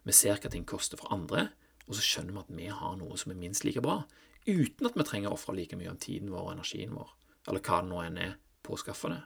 Vi 0.06 0.14
ser 0.16 0.38
hva 0.38 0.52
ting 0.54 0.66
koster 0.66 1.02
for 1.02 1.12
andre, 1.14 1.50
og 1.88 1.98
så 1.98 2.04
skjønner 2.06 2.36
vi 2.36 2.44
at 2.44 2.54
vi 2.60 2.70
har 2.82 2.96
noe 3.00 3.18
som 3.20 3.34
er 3.34 3.42
minst 3.42 3.66
like 3.66 3.84
bra, 3.84 4.02
uten 4.48 4.88
at 4.88 4.98
vi 4.98 5.08
trenger 5.08 5.32
å 5.32 5.38
ofre 5.38 5.56
like 5.58 5.78
mye 5.78 5.92
av 5.92 6.00
tiden 6.02 6.32
vår 6.34 6.48
og 6.48 6.54
energien 6.56 6.96
vår, 6.98 7.12
eller 7.50 7.66
hva 7.66 7.82
det 7.82 7.92
nå 7.92 8.00
enn 8.06 8.22
er, 8.22 8.38
på 8.62 8.76
å 8.76 8.80
skaffe 8.80 9.10
det. 9.10 9.22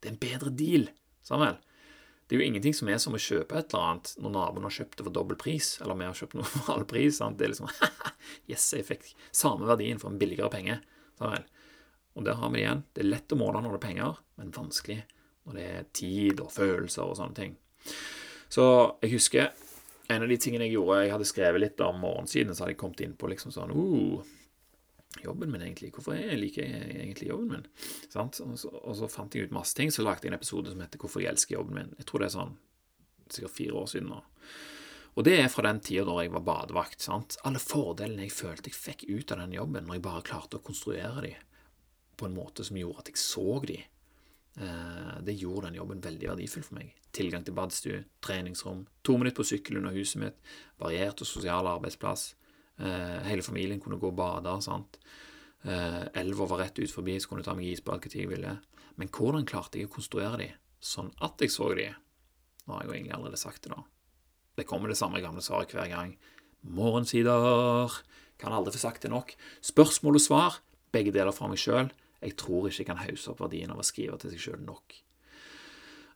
Det 0.00 0.08
er 0.08 0.14
en 0.14 0.22
bedre 0.22 0.52
deal, 0.58 0.88
Samuel. 1.26 1.58
Det 2.26 2.36
er 2.36 2.40
jo 2.40 2.48
ingenting 2.48 2.74
som 2.74 2.88
er 2.88 3.00
som 3.02 3.14
å 3.14 3.20
kjøpe 3.20 3.58
et 3.58 3.74
eller 3.74 3.88
annet 3.90 4.12
når 4.22 4.32
naboen 4.32 4.66
har 4.66 4.72
kjøpt 4.72 4.94
det 4.98 5.04
for 5.04 5.14
dobbel 5.14 5.38
pris, 5.38 5.74
eller 5.82 5.98
vi 5.98 6.06
har 6.08 6.16
kjøpt 6.16 6.36
noe 6.38 6.48
for 6.48 6.68
halv 6.70 6.86
pris. 6.88 7.18
Sant? 7.18 7.36
Det 7.38 7.44
er 7.44 7.52
liksom 7.52 7.68
Yes, 8.50 8.64
jeg 8.72 8.86
fikk 8.88 9.10
samme 9.34 9.68
verdien 9.68 10.00
for 10.00 10.08
en 10.08 10.20
billigere 10.20 10.48
penge. 10.52 10.78
Samuel. 11.18 11.44
Og 12.16 12.24
der 12.24 12.38
har 12.38 12.52
vi 12.52 12.60
det 12.60 12.64
igjen. 12.64 12.82
Det 12.94 13.04
er 13.04 13.10
lett 13.10 13.34
å 13.34 13.38
måle 13.40 13.60
når 13.60 13.74
det 13.74 13.80
er 13.80 13.84
penger, 13.84 14.22
men 14.40 14.54
vanskelig 14.54 14.98
når 15.42 15.58
det 15.58 15.66
er 15.66 15.90
tid 15.98 16.40
og 16.44 16.52
følelser 16.54 17.04
og 17.04 17.18
sånne 17.18 17.36
ting. 17.36 17.54
Så 18.52 18.64
jeg 19.02 19.14
husker 19.16 19.68
en 20.12 20.24
av 20.26 20.30
de 20.30 20.38
tingene 20.40 20.68
jeg 20.68 20.76
gjorde 20.76 21.00
Jeg 21.02 21.12
hadde 21.14 21.28
skrevet 21.28 21.62
litt 21.62 21.82
om 21.84 22.00
morgensiden, 22.02 22.54
så 22.54 22.64
hadde 22.64 22.74
jeg 22.74 22.80
kommet 22.82 23.02
inn 23.04 23.16
på 23.18 23.30
liksom 23.32 23.54
sånn 23.54 23.74
uh, 23.74 24.32
Jobben 25.22 25.50
min, 25.52 25.60
egentlig. 25.60 25.90
Hvorfor 25.92 26.16
jeg 26.16 26.38
liker 26.40 26.64
jeg 26.64 26.92
egentlig 26.96 27.26
jobben 27.28 27.50
min? 27.52 27.66
Og 28.16 28.36
så, 28.56 28.70
og, 28.72 28.94
så, 28.96 29.08
fant 29.12 29.34
jeg 29.36 29.44
ut 29.44 29.52
masse 29.52 29.76
ting, 29.76 29.92
så 29.92 30.04
lagde 30.06 30.24
jeg 30.24 30.32
en 30.32 30.38
episode 30.38 30.72
som 30.72 30.80
heter 30.80 30.98
'Hvorfor 30.98 31.20
jeg 31.20 31.34
elsker 31.34 31.58
jobben 31.58 31.76
min'. 31.76 31.92
Jeg 31.98 32.06
tror 32.08 32.22
det 32.22 32.30
er 32.30 32.38
sånn 32.38 32.54
sikkert 33.28 33.56
fire 33.58 33.76
år 33.82 33.90
siden 33.92 34.08
nå. 34.08 34.22
Og 35.12 35.24
det 35.28 35.36
er 35.36 35.52
fra 35.52 35.66
den 35.68 35.80
tida 35.84 36.06
da 36.08 36.16
jeg 36.22 36.32
var 36.32 36.46
badevakt. 36.48 37.00
sant? 37.00 37.36
Alle 37.44 37.60
fordelene 37.60 38.24
jeg 38.24 38.32
følte 38.32 38.72
jeg 38.72 38.80
fikk 38.80 39.04
ut 39.10 39.32
av 39.32 39.44
den 39.44 39.52
jobben, 39.52 39.84
når 39.84 40.00
jeg 40.00 40.02
bare 40.08 40.24
klarte 40.24 40.56
å 40.56 40.64
konstruere 40.64 41.20
de 41.20 41.34
på 42.16 42.26
en 42.26 42.34
måte 42.34 42.64
som 42.64 42.76
gjorde 42.76 43.04
at 43.04 43.12
jeg 43.12 43.20
så 43.20 43.60
de 43.66 43.76
Eh, 43.76 43.91
det 44.52 45.32
gjorde 45.40 45.70
den 45.70 45.78
jobben 45.78 46.02
veldig 46.04 46.28
verdifull 46.28 46.64
for 46.66 46.76
meg. 46.76 46.90
Tilgang 47.16 47.44
til 47.44 47.54
badstue, 47.56 48.02
treningsrom, 48.24 48.82
to 49.04 49.16
minutter 49.16 49.40
på 49.40 49.46
sykkel 49.48 49.78
under 49.80 49.94
huset 49.96 50.20
mitt, 50.20 50.38
variert 50.80 51.20
og 51.24 51.28
sosial 51.28 51.68
arbeidsplass. 51.70 52.34
Eh, 52.82 53.18
hele 53.28 53.44
familien 53.44 53.80
kunne 53.80 54.00
gå 54.00 54.08
og 54.08 54.16
bade. 54.16 54.62
sant? 54.62 54.98
Eh, 55.64 56.04
elva 56.14 56.46
var 56.46 56.58
rett 56.58 56.78
ut 56.78 56.90
forbi, 56.90 57.18
så 57.20 57.28
kunne 57.28 57.40
jeg 57.40 57.44
ta 57.44 57.54
meg 57.54 57.66
isbad 57.66 58.00
når 58.00 58.16
jeg 58.16 58.28
ville. 58.28 58.58
Men 58.96 59.08
hvordan 59.08 59.46
klarte 59.46 59.78
jeg 59.78 59.88
å 59.88 59.94
konstruere 59.94 60.38
de 60.38 60.52
sånn 60.80 61.12
at 61.20 61.38
jeg 61.38 61.50
så 61.50 61.74
de? 61.74 61.94
Nå 62.66 62.74
har 62.74 62.82
jeg 62.82 62.88
jo 62.88 62.94
egentlig 62.94 63.14
allerede 63.14 63.38
sagt 63.38 63.62
det, 63.62 63.70
da. 63.70 63.82
Det 64.56 64.66
kommer 64.66 64.88
det 64.88 64.96
samme 64.96 65.20
gamle 65.20 65.40
svaret 65.40 65.72
hver 65.72 65.88
gang. 65.88 66.18
Morgensider. 66.62 68.02
Kan 68.38 68.52
aldri 68.52 68.72
få 68.72 68.78
sagt 68.78 69.02
det 69.02 69.10
nok. 69.10 69.34
Spørsmål 69.62 70.16
og 70.16 70.20
svar, 70.20 70.60
begge 70.92 71.12
deler 71.12 71.32
fra 71.32 71.48
meg 71.48 71.58
sjøl. 71.58 71.90
Jeg 72.22 72.36
tror 72.38 72.68
ikke 72.68 72.84
jeg 72.84 72.90
kan 72.92 73.02
hause 73.02 73.32
opp 73.32 73.42
verdien 73.42 73.72
av 73.74 73.80
å 73.82 73.86
skrive 73.86 74.18
til 74.22 74.32
seg 74.32 74.44
sjøl 74.44 74.62
nok. 74.62 74.94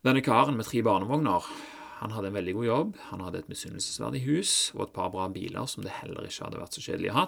Denne 0.06 0.22
karen 0.22 0.54
med 0.58 0.68
tre 0.68 0.84
barnevogner 0.86 1.48
han 1.96 2.12
hadde 2.12 2.28
en 2.28 2.36
veldig 2.36 2.52
god 2.58 2.66
jobb, 2.66 2.96
han 3.08 3.22
hadde 3.24 3.40
et 3.40 3.50
misunnelsesverdig 3.50 4.20
hus 4.26 4.54
og 4.76 4.84
et 4.84 4.94
par 4.94 5.08
bra 5.14 5.26
biler 5.32 5.66
som 5.70 5.82
det 5.82 5.94
heller 5.96 6.28
ikke 6.28 6.44
hadde 6.44 6.60
vært 6.60 6.76
så 6.76 6.84
kjedelig 6.84 7.12
å 7.12 7.16
ha. 7.16 7.26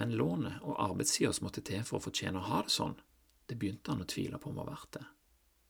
Men 0.00 0.14
lånet 0.16 0.64
og 0.64 0.78
arbeidssida 0.80 1.32
som 1.36 1.46
måtte 1.46 1.64
til 1.68 1.84
for 1.84 1.98
å 1.98 2.06
fortjene 2.06 2.40
å 2.40 2.46
ha 2.48 2.62
det 2.64 2.72
sånn, 2.72 2.96
det 3.46 3.58
begynte 3.60 3.92
han 3.92 4.00
å 4.00 4.08
tvile 4.08 4.40
på 4.40 4.48
om 4.48 4.60
var 4.62 4.70
verdt 4.70 4.96
det, 4.96 5.04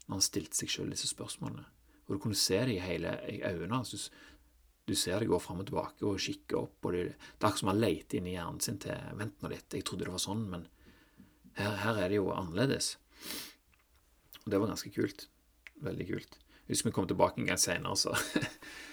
når 0.07 0.15
han 0.15 0.25
stilte 0.29 0.61
seg 0.61 0.71
sjøl 0.71 0.93
disse 0.95 1.11
spørsmålene. 1.11 1.65
Og 2.07 2.15
du 2.15 2.23
kunne 2.23 2.39
se 2.39 2.61
det 2.69 2.77
i 2.77 2.85
hele 2.85 3.17
øynene 3.27 3.81
hans. 3.81 4.07
Du 4.87 4.95
ser 4.99 5.19
det 5.19 5.31
gå 5.31 5.39
fram 5.43 5.63
og 5.63 5.69
tilbake 5.69 6.07
og 6.07 6.23
kikker 6.23 6.61
opp, 6.61 6.79
og 6.87 6.95
det, 6.95 7.03
det 7.11 7.17
er 7.17 7.49
akkurat 7.49 7.63
som 7.63 7.73
han 7.73 7.83
leter 7.83 8.19
inn 8.19 8.31
i 8.31 8.37
hjernen 8.37 8.63
sin 8.63 8.79
til 8.83 9.19
Vent 9.19 9.43
nå 9.43 9.51
litt, 9.51 9.69
jeg 9.75 9.87
trodde 9.87 10.07
det 10.07 10.15
var 10.15 10.23
sånn, 10.23 10.47
men 10.55 10.69
her, 11.59 11.77
her, 11.85 11.99
er 12.01 12.13
det 12.13 12.21
jo 12.21 12.31
annerledes. 12.35 12.97
Og 14.45 14.51
det 14.53 14.61
var 14.61 14.73
ganske 14.73 14.93
kult. 14.95 15.27
Veldig 15.83 16.09
kult. 16.09 16.39
Hvis 16.71 16.85
vi 16.87 16.93
kom 16.95 17.09
tilbake 17.11 17.41
en 17.41 17.51
gang 17.51 17.61
senere, 17.61 17.97
så 17.99 18.15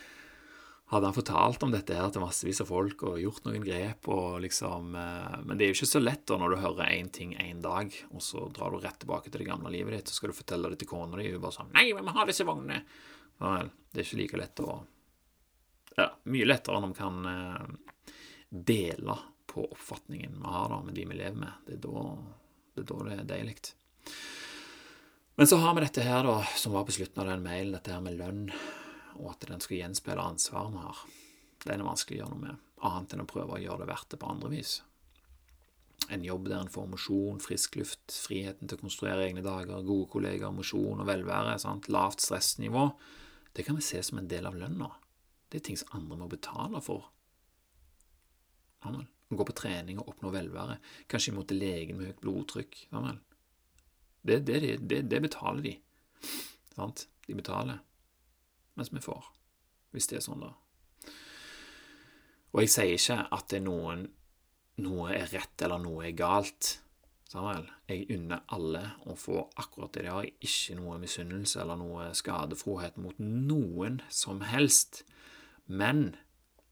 hadde 0.92 1.06
han 1.06 1.16
fortalt 1.16 1.64
om 1.64 1.74
dette 1.74 1.96
her 1.96 2.10
til 2.14 2.24
massevis 2.24 2.62
av 2.64 2.70
folk 2.72 3.04
og 3.06 3.20
gjort 3.22 3.46
noen 3.46 3.66
grep. 3.66 4.10
og 4.10 4.40
liksom, 4.46 4.96
eh, 4.98 5.38
Men 5.46 5.58
det 5.58 5.66
er 5.66 5.72
jo 5.72 5.78
ikke 5.80 5.92
så 5.94 6.02
lett 6.02 6.26
da 6.30 6.40
når 6.42 6.56
du 6.56 6.62
hører 6.64 6.94
én 6.98 7.12
ting 7.14 7.36
én 7.38 7.62
dag, 7.62 7.94
og 8.10 8.24
så 8.26 8.48
drar 8.54 8.74
du 8.74 8.82
rett 8.82 9.00
tilbake 9.02 9.30
til 9.30 9.44
det 9.44 9.50
gamle 9.50 9.72
livet 9.74 9.96
ditt, 9.96 10.10
så 10.10 10.18
skal 10.18 10.34
du 10.34 10.40
fortelle 10.40 10.72
det 10.74 10.82
til 10.82 10.90
kona 10.90 11.22
di, 11.22 11.30
og 11.34 11.44
bare 11.46 11.58
sånn 11.60 11.74
'Nei, 11.74 11.92
vi 11.94 12.18
har 12.18 12.26
disse 12.26 12.48
vognene.' 12.48 12.84
Vel, 13.40 13.70
det 13.94 14.02
er 14.02 14.08
ikke 14.08 14.20
like 14.20 14.38
lett 14.42 14.60
å 14.60 14.86
Ja, 16.00 16.10
mye 16.32 16.46
lettere 16.46 16.80
når 16.80 16.92
vi 16.92 16.98
kan 17.00 17.26
eh, 17.28 18.14
dele 18.50 19.16
på 19.50 19.66
oppfatningen 19.66 20.38
vi 20.40 20.52
har 20.54 20.70
da 20.70 20.82
med 20.82 20.96
de 20.96 21.06
vi 21.06 21.16
lever 21.18 21.36
med. 21.36 21.54
Det 21.66 21.74
er 21.74 21.82
da 21.84 22.04
det 22.80 22.96
er 22.96 23.04
da 23.04 23.10
det 23.10 23.20
er 23.20 23.30
deilig. 23.34 23.56
Men 25.40 25.48
så 25.48 25.60
har 25.62 25.76
vi 25.76 25.86
dette 25.86 26.04
her, 26.04 26.26
da, 26.28 26.42
som 26.60 26.74
var 26.76 26.84
på 26.88 26.92
slutten 26.98 27.22
av 27.24 27.30
den 27.30 27.46
mailen, 27.46 27.72
dette 27.76 27.94
her 27.94 28.04
med 28.04 28.18
lønn, 28.20 28.50
og 29.20 29.32
at 29.32 29.48
den 29.48 29.62
skal 29.64 29.78
gjenspeile 29.78 30.26
ansvaret 30.34 30.74
vi 30.74 30.84
har. 30.84 31.04
Det 31.64 31.74
er 31.74 31.80
det 31.80 31.88
vanskelig 31.88 32.18
å 32.18 32.22
gjøre 32.24 32.34
noe 32.34 32.44
med, 32.44 32.66
annet 32.90 33.16
enn 33.16 33.24
å 33.24 33.30
prøve 33.30 33.56
å 33.56 33.62
gjøre 33.64 33.84
det 33.84 33.90
verdt 33.92 34.10
det 34.12 34.20
på 34.20 34.32
andre 34.32 34.52
vis. 34.52 34.74
En 36.10 36.24
jobb 36.26 36.48
der 36.50 36.64
en 36.64 36.72
får 36.74 36.88
mosjon, 36.90 37.40
frisk 37.44 37.78
luft, 37.80 38.04
friheten 38.26 38.68
til 38.68 38.80
å 38.80 38.82
konstruere 38.82 39.28
egne 39.28 39.44
dager, 39.46 39.84
gode 39.86 40.10
kolleger, 40.12 40.52
mosjon 40.56 41.04
og 41.04 41.08
velvære, 41.10 41.58
sant? 41.62 41.88
lavt 41.92 42.24
stressnivå, 42.24 42.90
det 43.54 43.66
kan 43.68 43.78
vi 43.78 43.86
se 43.86 44.02
som 44.06 44.20
en 44.22 44.30
del 44.32 44.48
av 44.48 44.58
lønna. 44.58 44.90
Det 45.50 45.60
er 45.60 45.66
ting 45.70 45.80
som 45.80 45.96
andre 45.98 46.20
må 46.20 46.28
betale 46.32 46.82
for. 46.86 47.10
Gå 49.38 49.46
på 49.46 49.56
trening 49.58 50.00
og 50.02 50.14
oppnå 50.14 50.32
velvære. 50.34 50.80
Kanskje 51.12 51.34
imot 51.34 51.52
legen 51.54 52.00
med 52.00 52.10
høyt 52.10 52.22
blodtrykk. 52.24 52.80
Det, 54.22 54.40
det, 54.48 54.60
det, 54.82 55.04
det, 55.12 55.22
betaler 55.22 55.62
de. 55.66 55.76
Sant? 56.76 57.08
De 57.28 57.38
betaler 57.38 57.84
mens 58.80 58.94
vi 58.94 59.04
får. 59.04 59.28
Hvis 59.92 60.08
det 60.10 60.20
er 60.20 60.26
sånn, 60.26 60.46
da. 60.46 60.54
Og 62.54 62.64
jeg 62.64 62.72
sier 62.74 62.96
ikke 62.96 63.20
at 63.36 63.50
det 63.52 63.60
er 63.60 63.68
noen 63.68 64.08
noe 64.80 65.12
er 65.12 65.28
rett 65.34 65.66
eller 65.66 65.82
noe 65.82 66.06
er 66.08 66.16
galt. 66.18 66.78
Samuel, 67.30 67.68
jeg 67.90 68.08
unner 68.16 68.46
alle 68.56 68.82
å 69.06 69.14
få 69.20 69.44
akkurat 69.62 69.94
det 69.94 70.06
de 70.08 70.14
har. 70.14 70.30
Ikke 70.42 70.78
noe 70.80 70.98
misunnelse 71.02 71.60
eller 71.62 71.78
noe 71.78 72.08
skadefrohet 72.18 72.98
mot 73.02 73.20
noen 73.22 74.00
som 74.10 74.42
helst. 74.48 75.04
Men 75.68 76.16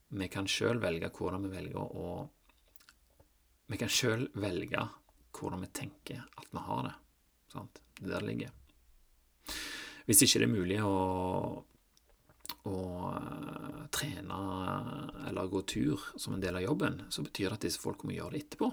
vi 0.08 0.30
kan 0.32 0.48
sjøl 0.50 0.80
velge 0.82 1.12
hvordan 1.14 1.46
vi 1.46 1.52
velger 1.52 1.78
å 1.78 2.08
Vi 3.68 3.78
kan 3.80 3.90
sjøl 3.92 4.28
velge 4.40 4.86
hvordan 5.38 5.62
vi 5.62 5.72
tenker 5.76 6.22
at 6.24 6.48
vi 6.50 6.62
har 6.64 6.86
det. 6.88 6.94
Sant? 7.52 7.80
Det 7.98 8.10
der 8.10 8.24
ligger. 8.24 8.54
Hvis 10.08 10.22
ikke 10.24 10.40
det 10.40 10.46
er 10.46 10.54
mulig 10.54 10.78
å, 10.84 10.94
å 12.70 12.76
uh, 13.12 13.82
trene 13.92 14.38
eller 15.28 15.50
gå 15.52 15.62
tur 15.68 16.06
som 16.16 16.36
en 16.36 16.42
del 16.42 16.56
av 16.56 16.64
jobben, 16.64 17.02
så 17.12 17.24
betyr 17.26 17.50
det 17.50 17.58
at 17.58 17.66
disse 17.68 17.82
folk 17.82 18.06
må 18.08 18.16
gjøre 18.16 18.36
det 18.36 18.46
etterpå. 18.46 18.70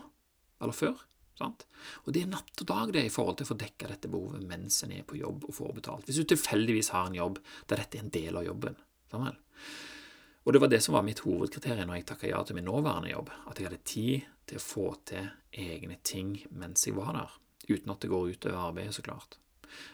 Eller 0.64 0.78
før. 0.78 1.04
Sant? 1.36 1.66
Og 2.06 2.14
det 2.16 2.24
er 2.24 2.32
natt 2.32 2.64
og 2.64 2.70
dag 2.70 2.94
det 2.96 3.04
i 3.04 3.12
forhold 3.12 3.42
til 3.42 3.50
å 3.50 3.52
få 3.52 3.58
dekka 3.60 3.90
dette 3.92 4.12
behovet 4.12 4.46
mens 4.48 4.80
en 4.86 4.94
er 4.96 5.04
på 5.08 5.20
jobb 5.20 5.50
og 5.50 5.58
får 5.58 5.74
betalt. 5.82 6.08
Hvis 6.08 6.22
du 6.22 6.30
tilfeldigvis 6.32 6.94
har 6.96 7.10
en 7.10 7.18
jobb 7.20 7.42
der 7.68 7.82
dette 7.82 8.00
er 8.00 8.06
en 8.06 8.14
del 8.16 8.40
av 8.40 8.48
jobben. 8.48 8.80
Sammen. 9.12 9.36
Og 10.46 10.54
det 10.54 10.62
var 10.62 10.72
det 10.72 10.80
som 10.86 10.96
var 10.96 11.04
mitt 11.04 11.20
hovedkriterium 11.26 11.90
når 11.90 12.00
jeg 12.00 12.08
takka 12.14 12.30
ja 12.30 12.40
til 12.46 12.56
min 12.56 12.68
nåværende 12.70 13.12
jobb. 13.12 13.34
At 13.50 13.60
jeg 13.60 13.68
hadde 13.68 13.84
tid 13.84 14.32
til 14.46 14.60
å 14.60 14.64
få 14.64 14.88
til 15.10 15.30
egne 15.52 15.98
ting 16.06 16.38
mens 16.52 16.86
jeg 16.88 16.98
var 16.98 17.14
der 17.18 17.36
uten 17.66 17.92
at 17.92 18.04
det 18.04 18.12
går 18.12 18.36
utover 18.36 18.68
arbeidet, 18.68 18.94
så 18.94 19.02
klart. 19.02 19.40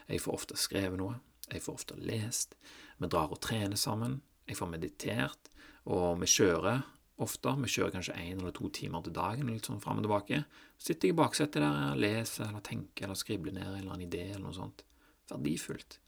Jeg 0.04 0.20
får 0.20 0.34
ofte 0.36 0.58
skrevet 0.60 1.00
noe, 1.00 1.14
jeg 1.48 1.62
får 1.64 1.78
ofte 1.78 1.96
lest, 1.96 2.56
vi 3.00 3.08
drar 3.08 3.32
og 3.32 3.40
trener 3.40 3.80
sammen, 3.80 4.18
jeg 4.44 4.58
får 4.58 4.68
meditert, 4.74 5.48
og 5.88 6.20
vi 6.20 6.28
kjører 6.28 6.82
ofte. 7.22 7.54
Vi 7.62 7.70
kjører 7.70 7.94
kanskje 7.96 8.18
én 8.18 8.40
eller 8.40 8.54
to 8.56 8.68
timer 8.74 9.02
til 9.04 9.14
dagen, 9.16 9.50
litt 9.50 9.68
sånn 9.68 9.82
fram 9.82 10.00
og 10.00 10.06
tilbake. 10.06 10.42
Så 10.76 10.90
sitter 10.90 11.08
jeg 11.08 11.16
i 11.16 11.20
baksetet 11.20 11.60
der 11.62 11.92
og 11.92 12.00
leser 12.02 12.48
eller 12.48 12.64
tenker 12.66 13.06
eller 13.06 13.18
skribler 13.18 13.56
ned 13.56 13.66
en 13.66 13.76
eller 13.80 13.94
annen 13.94 14.06
idé 14.06 14.24
eller 14.30 14.46
noe 14.46 14.56
sånt. 14.56 14.84
Verdifullt. 15.30 15.98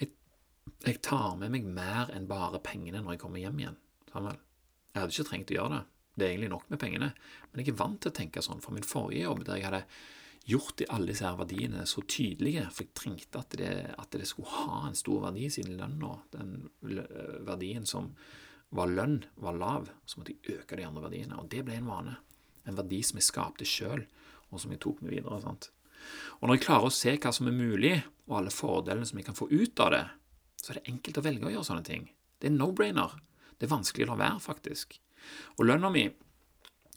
Jeg, 0.00 0.12
jeg 0.86 1.00
tar 1.04 1.34
med 1.40 1.54
meg 1.54 1.66
mer 1.66 2.12
enn 2.14 2.28
bare 2.30 2.62
pengene 2.64 3.02
når 3.02 3.16
jeg 3.16 3.24
kommer 3.24 3.42
hjem 3.42 3.62
igjen. 3.62 3.80
Samuel. 4.12 4.40
Jeg 4.94 5.02
hadde 5.02 5.16
ikke 5.16 5.30
trengt 5.30 5.52
å 5.52 5.58
gjøre 5.58 5.74
det. 5.74 5.82
Det 6.14 6.26
er 6.26 6.32
egentlig 6.34 6.52
nok 6.52 6.68
med 6.70 6.78
pengene, 6.78 7.08
men 7.50 7.62
jeg 7.62 7.72
er 7.72 7.80
vant 7.80 7.98
til 8.02 8.12
å 8.12 8.14
tenke 8.14 8.42
sånn 8.44 8.62
fra 8.62 8.74
min 8.74 8.86
forrige 8.86 9.24
jobb, 9.24 9.42
der 9.48 9.58
jeg 9.58 9.66
hadde 9.66 9.82
gjort 10.44 10.76
de, 10.78 10.86
alle 10.92 11.10
disse 11.10 11.24
her 11.24 11.38
verdiene 11.40 11.86
så 11.88 12.04
tydelige, 12.06 12.66
for 12.70 12.84
jeg 12.84 12.94
trengte 12.98 13.40
at 13.40 13.56
det, 13.58 13.74
at 13.98 14.14
det 14.14 14.28
skulle 14.28 14.52
ha 14.52 14.82
en 14.88 14.98
stor 14.98 15.22
verdi 15.24 15.48
siden 15.50 15.78
lønna, 15.80 16.12
den 16.34 16.68
verdien 17.48 17.88
som 17.88 18.12
var 18.74 18.90
lønn, 18.90 19.22
var 19.40 19.56
lav, 19.58 19.88
så 20.06 20.20
måtte 20.20 20.34
jeg 20.34 20.58
øke 20.58 20.78
de 20.78 20.86
andre 20.86 21.06
verdiene. 21.06 21.38
Og 21.40 21.48
det 21.52 21.62
ble 21.66 21.78
en 21.78 21.88
vane. 21.88 22.16
En 22.66 22.76
verdi 22.78 23.00
som 23.06 23.20
jeg 23.20 23.28
skapte 23.28 23.68
sjøl, 23.68 24.04
og 24.50 24.60
som 24.60 24.72
jeg 24.74 24.82
tok 24.82 25.02
med 25.04 25.14
videre. 25.14 25.40
sant? 25.42 25.70
Og 26.40 26.48
når 26.48 26.58
jeg 26.58 26.64
klarer 26.66 26.90
å 26.90 26.94
se 26.94 27.14
hva 27.16 27.32
som 27.32 27.48
er 27.48 27.56
mulig, 27.56 27.94
og 28.28 28.38
alle 28.40 28.52
fordelene 28.54 29.06
som 29.08 29.20
jeg 29.20 29.28
kan 29.28 29.38
få 29.38 29.48
ut 29.52 29.80
av 29.84 29.92
det, 29.94 30.04
så 30.60 30.72
er 30.72 30.80
det 30.80 30.90
enkelt 30.90 31.20
å 31.20 31.24
velge 31.24 31.48
å 31.48 31.54
gjøre 31.54 31.68
sånne 31.70 31.86
ting. 31.86 32.08
Det 32.40 32.50
er 32.50 32.56
no-brainer. 32.56 33.14
Det 33.56 33.68
er 33.68 33.74
vanskelig 33.76 34.08
å 34.08 34.12
la 34.12 34.20
være, 34.20 34.42
faktisk. 34.42 34.98
Og 35.58 35.66
lønna 35.68 35.90
mi 35.94 36.04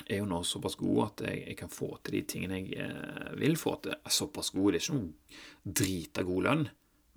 er 0.05 0.21
jo 0.21 0.27
nå 0.29 0.43
såpass 0.45 0.77
god 0.79 0.99
at 1.07 1.25
jeg, 1.27 1.43
jeg, 1.49 1.57
kan 1.59 1.73
få 1.73 1.89
til 2.03 2.17
de 2.19 2.23
tingene 2.29 2.61
jeg 2.61 2.85
eh, 2.85 3.33
vil 3.39 3.57
få 3.59 3.77
til. 3.83 3.97
Såpass 4.05 4.53
god. 4.55 4.71
Det 4.71 4.79
er 4.79 4.85
ikke 4.85 4.97
noen 4.97 5.75
drita 5.81 6.25
god 6.27 6.47
lønn, 6.47 6.65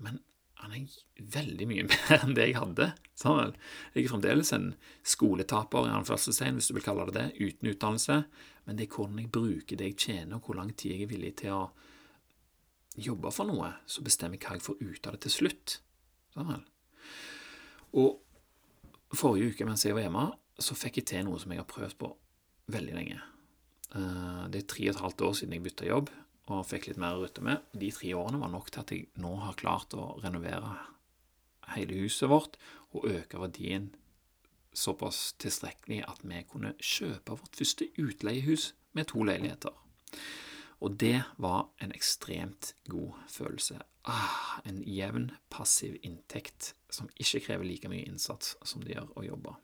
men 0.05 0.21
han 0.61 0.75
er 0.77 0.97
veldig 1.37 1.69
mye 1.69 1.87
mer 1.91 2.17
enn 2.21 2.35
det 2.37 2.49
jeg 2.51 2.59
hadde. 2.61 2.91
Samuel. 3.19 3.55
Jeg 3.95 4.05
er 4.05 4.13
fremdeles 4.13 4.53
en 4.57 4.73
skoletaper, 5.07 5.89
i 5.89 5.95
anførselstegn, 5.99 6.59
hvis 6.59 6.71
du 6.71 6.77
vil 6.77 6.87
kalle 6.87 7.07
det 7.11 7.17
det, 7.17 7.29
uten 7.41 7.73
utdannelse. 7.73 8.19
Men 8.67 8.79
det 8.79 8.87
er 8.87 8.97
hvordan 8.97 9.23
jeg 9.23 9.33
bruker 9.35 9.81
det 9.81 9.93
jeg 9.93 10.01
tjener, 10.07 10.37
og 10.37 10.49
hvor 10.49 10.61
lang 10.61 10.75
tid 10.77 10.95
jeg 10.95 11.07
er 11.07 11.13
villig 11.13 11.37
til 11.41 11.57
å 11.57 11.63
jobbe 13.01 13.31
for 13.33 13.49
noe, 13.49 13.71
så 13.89 14.03
bestemmer 14.05 14.37
jeg 14.37 14.45
hva 14.45 14.59
jeg 14.59 14.67
får 14.67 14.83
ut 14.83 15.07
av 15.07 15.17
det 15.17 15.23
til 15.25 15.37
slutt. 15.37 15.79
Samuel. 16.35 16.65
Og 18.01 19.17
forrige 19.17 19.55
uke 19.55 19.67
mens 19.67 19.85
jeg 19.87 19.97
var 19.97 20.07
hjemme, 20.07 20.27
så 20.61 20.77
fikk 20.79 21.01
jeg 21.01 21.11
til 21.11 21.27
noe 21.27 21.41
som 21.41 21.53
jeg 21.53 21.63
har 21.63 21.69
prøvd 21.71 21.97
på 22.01 22.11
veldig 22.71 22.97
lenge. 22.97 23.21
Eh, 23.97 24.43
det 24.53 24.63
er 24.63 24.69
tre 24.71 24.89
og 24.89 24.95
et 24.95 25.05
halvt 25.05 25.25
år 25.27 25.39
siden 25.39 25.57
jeg 25.57 25.67
bytta 25.67 25.89
jobb 25.89 26.13
og 26.51 26.67
fikk 26.67 26.89
litt 26.91 27.01
mer 27.01 27.17
å 27.17 27.25
rutte 27.25 27.45
med. 27.47 27.63
De 27.73 27.91
tre 27.95 28.13
årene 28.19 28.41
var 28.43 28.53
nok 28.53 28.71
til 28.71 28.83
at 28.83 28.93
jeg 28.95 29.09
nå 29.23 29.33
har 29.45 29.59
klart 29.59 29.95
å 29.95 30.13
renovere 30.23 30.77
hele 31.77 32.03
huset 32.03 32.31
vårt 32.31 32.59
og 32.91 33.07
øke 33.11 33.39
verdien 33.39 33.91
såpass 34.75 35.33
tilstrekkelig 35.43 36.03
at 36.07 36.23
vi 36.23 36.43
kunne 36.47 36.75
kjøpe 36.79 37.37
vårt 37.39 37.59
første 37.59 37.89
utleiehus 37.99 38.73
med 38.95 39.11
to 39.11 39.23
leiligheter. 39.27 39.75
Og 40.81 40.97
det 41.01 41.23
var 41.39 41.69
en 41.83 41.93
ekstremt 41.93 42.75
god 42.89 43.19
følelse. 43.29 43.81
Ah, 44.09 44.61
en 44.65 44.81
jevn, 44.87 45.31
passiv 45.51 45.99
inntekt 46.03 46.73
som 46.91 47.11
ikke 47.21 47.43
krever 47.45 47.69
like 47.69 47.91
mye 47.91 48.07
innsats 48.09 48.57
som 48.65 48.83
det 48.83 48.95
gjør 48.95 49.11
å 49.19 49.27
jobbe. 49.27 49.59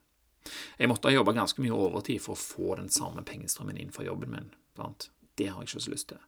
Jeg 0.79 0.91
måtte 0.91 1.11
ha 1.11 1.15
jobba 1.15 1.35
ganske 1.37 1.63
mye 1.65 1.77
overtid 1.77 2.23
for 2.25 2.37
å 2.37 2.41
få 2.41 2.79
den 2.81 2.91
samme 2.93 3.25
pengestrømmen 3.27 3.79
inn 3.83 3.93
fra 3.95 4.07
jobben 4.07 4.33
min. 4.33 4.51
Sant? 4.79 5.11
Det 5.37 5.51
har 5.51 5.61
jeg 5.61 5.71
ikke 5.71 5.85
så 5.85 5.93
lyst 5.93 6.11
til. 6.13 6.23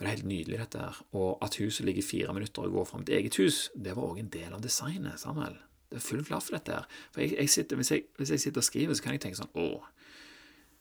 Det 0.00 0.06
er 0.06 0.14
helt 0.14 0.28
nydelig, 0.28 0.58
dette 0.62 0.80
her. 0.80 1.00
Og 1.20 1.42
at 1.44 1.58
huset 1.60 1.84
ligger 1.84 2.06
fire 2.06 2.32
minutter 2.32 2.64
og 2.64 2.78
går 2.78 2.86
fra 2.88 3.00
mitt 3.02 3.10
eget 3.12 3.36
hus, 3.36 3.66
det 3.76 3.92
var 3.96 4.06
òg 4.08 4.22
en 4.22 4.30
del 4.32 4.54
av 4.56 4.62
designet. 4.64 5.20
Samuel. 5.20 5.58
Det 5.90 5.98
er 5.98 6.04
full 6.06 6.22
klaff, 6.24 6.48
dette 6.54 6.72
her. 6.72 6.86
For 7.12 7.20
jeg, 7.24 7.34
jeg 7.36 7.50
sitter, 7.52 7.76
hvis, 7.76 7.90
jeg, 7.90 8.06
hvis, 8.16 8.30
jeg, 8.30 8.40
sitter 8.40 8.62
og 8.62 8.64
skriver, 8.64 8.94
så 8.94 9.04
kan 9.04 9.16
jeg 9.16 9.24
tenke 9.26 9.40
sånn 9.40 9.52
Å, 9.58 9.66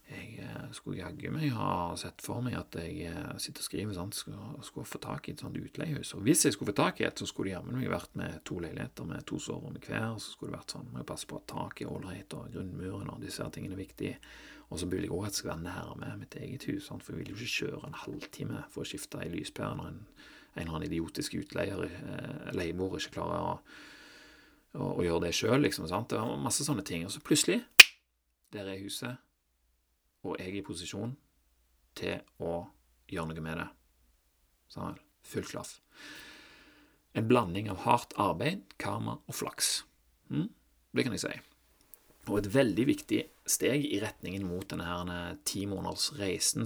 jeg 0.10 0.40
eh, 0.42 0.70
skulle 0.74 1.04
jaggu 1.04 1.30
meg 1.34 1.52
ha 1.54 1.94
sett 2.00 2.24
for 2.26 2.42
meg 2.42 2.56
at 2.58 2.74
jeg 2.82 3.12
eh, 3.12 3.34
sitter 3.42 3.62
og 3.62 3.68
skriver 3.68 3.96
sånn, 3.98 4.14
skulle, 4.16 4.64
skulle 4.66 4.90
få 4.90 5.02
tak 5.04 5.28
i 5.30 5.36
et 5.36 5.44
sånt 5.44 5.58
utleiehus. 5.60 6.16
Og 6.18 6.24
hvis 6.26 6.48
jeg 6.48 6.56
skulle 6.56 6.72
få 6.72 6.80
tak 6.80 7.02
i 7.02 7.06
et, 7.06 7.22
så 7.22 7.28
skulle 7.30 7.52
det 7.52 7.58
jammen 7.58 7.78
meg 7.78 7.92
vært 7.94 8.18
med 8.18 8.40
to 8.50 8.58
leiligheter 8.64 9.06
med 9.10 9.28
to 9.30 9.38
soverom 9.44 9.78
hver. 9.78 10.16
Så 10.18 10.34
skulle 10.34 10.54
det 10.54 10.62
vært 10.64 10.74
sånn, 10.76 10.90
må 10.90 11.04
jeg 11.04 11.10
passe 11.12 11.30
på 11.30 11.38
at 11.38 11.46
taket 11.52 11.86
er 11.86 11.94
ålreit, 11.94 12.38
og 12.38 12.50
grunnmuren 12.56 13.14
og 13.14 13.22
disse 13.22 13.46
her 13.46 13.54
tingene 13.54 13.78
er 13.78 13.84
viktige. 13.84 14.18
Og 14.70 14.82
så 14.82 14.90
vil 14.90 15.06
jeg 15.06 15.14
òg 15.14 15.30
at 15.30 15.36
det 15.36 15.42
skal 15.44 15.54
være 15.54 15.66
nærme 15.68 16.12
mitt 16.24 16.40
eget 16.42 16.68
hus, 16.70 16.90
for 16.90 17.14
jeg 17.14 17.22
vil 17.22 17.32
jo 17.32 17.38
ikke 17.38 17.54
kjøre 17.60 17.86
en 17.86 18.02
halvtime 18.06 18.66
for 18.74 18.86
å 18.86 18.90
skifte 18.90 19.22
ei 19.22 19.30
lyspære 19.34 19.78
når 19.78 19.94
en, 19.94 20.04
en 20.10 20.60
eller 20.66 20.76
annen 20.76 20.90
idiotisk 20.90 21.38
utleier, 21.38 21.86
eh, 21.86 22.52
leieboer, 22.58 22.98
ikke 22.98 23.18
klarer 23.18 23.46
å, 23.46 23.56
å, 24.74 24.92
å 24.92 25.06
gjøre 25.06 25.28
det 25.28 25.34
sjøl, 25.38 25.62
liksom. 25.66 25.90
sant? 25.90 26.10
Det 26.14 26.22
var 26.22 26.38
masse 26.42 26.66
sånne 26.66 26.86
ting. 26.86 27.06
Og 27.06 27.14
så 27.14 27.22
plutselig, 27.22 27.64
der 28.54 28.70
er 28.70 28.82
huset 28.82 29.18
og 30.26 30.40
jeg 30.40 30.52
er 30.52 30.60
i 30.60 30.66
posisjon 30.66 31.14
til 31.98 32.20
å 32.44 32.64
gjøre 33.10 33.32
noe 33.32 33.44
med 33.44 33.62
det. 33.62 33.68
Sånn, 34.70 34.98
full 35.26 35.48
klaff. 35.48 35.80
En 37.18 37.28
blanding 37.28 37.70
av 37.72 37.84
hardt 37.88 38.16
arbeid, 38.22 38.66
karma 38.82 39.18
og 39.26 39.36
flaks. 39.36 39.80
Mm? 40.30 40.50
Det 40.94 41.06
kan 41.06 41.16
jeg 41.16 41.24
si. 41.24 41.36
Og 42.30 42.42
et 42.42 42.50
veldig 42.54 42.86
viktig 42.86 43.20
steg 43.50 43.86
i 43.90 44.00
retningen 44.04 44.46
mot 44.46 44.68
denne 44.70 45.20
ti 45.48 45.64
måneders 45.70 46.12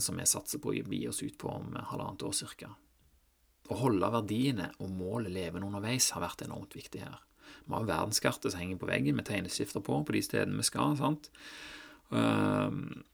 som 0.03 0.19
vi 0.19 0.27
satser 0.27 0.59
på 0.59 0.73
å 0.73 0.75
gi 0.75 1.03
oss 1.07 1.23
ut 1.23 1.37
på 1.39 1.51
om 1.51 1.77
halvannet 1.77 2.25
år 2.27 2.35
cirka. 2.35 2.73
Å 3.71 3.77
holde 3.79 4.09
verdiene 4.11 4.73
og 4.83 4.91
målet 4.91 5.31
levende 5.31 5.69
underveis 5.69 6.09
har 6.11 6.25
vært 6.25 6.43
enormt 6.43 6.75
viktig 6.75 7.05
her. 7.05 7.21
Vi 7.63 7.71
har 7.71 7.87
verdenskartet 7.87 8.51
som 8.51 8.59
henger 8.59 8.81
på 8.81 8.89
veggen 8.89 9.15
med 9.15 9.27
tegneskifter 9.29 9.83
på 9.83 10.01
på 10.03 10.15
de 10.15 10.21
stedene 10.25 10.59
vi 10.59 10.67
skal. 10.67 10.97
sant? 10.99 11.29
Um, 12.09 13.05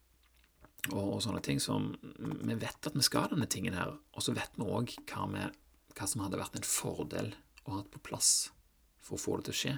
og, 0.88 1.04
og, 1.04 1.20
sånne 1.24 1.42
ting 1.44 1.60
som 1.62 1.92
Vi 2.00 2.56
vet 2.56 2.88
at 2.88 2.96
vi 2.96 3.04
skal 3.06 3.30
denne 3.34 3.50
tingen 3.52 3.76
her, 3.76 3.92
og 4.16 4.24
så 4.24 4.34
vet 4.36 4.56
vi 4.56 4.66
òg 4.66 4.96
hva, 5.12 5.50
hva, 5.94 6.08
som 6.08 6.24
hadde 6.24 6.40
vært 6.40 6.58
en 6.58 6.68
fordel 6.68 7.34
å 7.66 7.78
ha 7.78 7.84
på 7.84 8.02
plass 8.10 8.50
for 9.04 9.18
å 9.18 9.22
få 9.22 9.38
det 9.40 9.50
til 9.50 9.56
å 9.56 9.60
skje. 9.62 9.76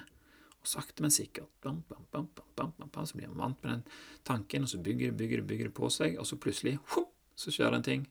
Og 0.62 0.70
sakte, 0.70 1.02
men 1.02 1.10
sikkert 1.10 1.50
bam, 1.64 1.82
bam, 1.90 2.28
bam, 2.54 3.06
så 3.06 3.18
blir 3.18 3.32
man 3.32 3.48
vant 3.48 3.64
med 3.64 3.72
den 3.72 3.84
tanken, 4.28 4.66
og 4.66 4.70
så 4.70 4.78
bygger 4.78 5.10
det, 5.10 5.18
bygger 5.18 5.42
det, 5.42 5.46
bygger 5.50 5.70
det 5.70 5.76
på 5.76 5.90
seg, 5.90 6.18
og 6.22 6.28
så 6.28 6.38
plutselig 6.38 6.76
hum, 6.94 7.08
så 7.34 7.54
skjer 7.54 7.72
det 7.72 7.80
en 7.80 7.88
ting, 7.88 8.04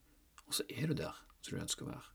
og 0.44 0.58
så 0.58 0.68
er 0.68 0.92
du 0.92 0.98
der 1.00 1.22
som 1.40 1.56
du 1.56 1.64
ønsker 1.64 1.88
å 1.88 1.94
være. 1.94 2.10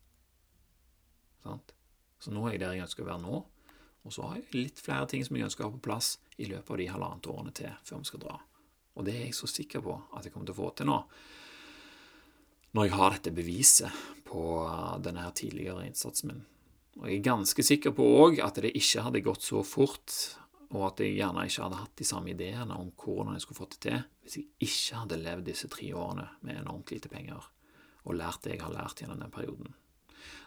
Sant? 1.47 1.73
Så 2.21 2.33
nå 2.35 2.45
er 2.45 2.57
jeg 2.57 2.65
der 2.67 2.77
jeg 2.77 2.85
ønsker 2.85 3.07
å 3.07 3.09
være 3.09 3.25
nå, 3.25 3.41
og 4.07 4.15
så 4.15 4.29
har 4.29 4.37
jeg 4.39 4.53
litt 4.55 4.83
flere 4.83 5.09
ting 5.11 5.25
som 5.27 5.39
jeg 5.39 5.49
ønsker 5.49 5.65
å 5.65 5.71
ha 5.71 5.75
på 5.79 5.87
plass 5.89 6.12
i 6.37 6.51
løpet 6.51 6.75
av 6.75 6.83
de 6.83 6.91
halvannet 6.93 7.31
årene 7.33 7.57
til 7.57 7.73
før 7.89 8.05
vi 8.05 8.11
skal 8.11 8.23
dra. 8.23 8.37
Og 8.97 9.07
det 9.07 9.15
er 9.15 9.25
jeg 9.29 9.37
så 9.37 9.49
sikker 9.51 9.85
på 9.85 9.97
at 10.17 10.25
jeg 10.25 10.35
kommer 10.35 10.49
til 10.49 10.57
å 10.57 10.61
få 10.63 10.73
til 10.77 10.89
nå. 10.89 10.99
Når 12.77 12.89
jeg 12.89 12.97
har 12.97 13.15
dette 13.15 13.33
beviset 13.37 14.03
på 14.27 14.43
denne 15.05 15.25
her 15.25 15.37
tidligere 15.37 15.87
innsatsen 15.87 16.33
min. 16.33 16.43
Og 16.97 17.09
jeg 17.11 17.21
er 17.21 17.29
ganske 17.29 17.65
sikker 17.65 17.93
på 17.97 18.05
òg 18.25 18.41
at 18.45 18.59
det 18.61 18.73
ikke 18.77 19.05
hadde 19.05 19.25
gått 19.25 19.45
så 19.45 19.63
fort 19.67 20.13
og 20.75 20.83
at 20.89 21.01
jeg 21.05 21.19
gjerne 21.21 21.45
ikke 21.47 21.63
hadde 21.63 21.79
hatt 21.79 21.99
de 22.01 22.07
samme 22.09 22.33
ideene 22.33 22.75
om 22.75 22.89
hvordan 22.99 23.37
jeg 23.37 23.45
skulle 23.45 23.61
fått 23.61 23.77
det 23.77 23.83
til 23.87 23.99
hvis 24.25 24.39
jeg 24.39 24.47
ikke 24.67 25.03
hadde 25.03 25.21
levd 25.23 25.47
disse 25.47 25.69
tre 25.71 25.91
årene 25.95 26.27
med 26.41 26.61
enormt 26.63 26.91
lite 26.91 27.11
penger 27.13 27.45
og 28.07 28.17
lært 28.19 28.43
det 28.45 28.57
jeg 28.57 28.65
har 28.65 28.75
lært 28.75 29.03
gjennom 29.03 29.21
den 29.23 29.35
perioden. 29.35 29.75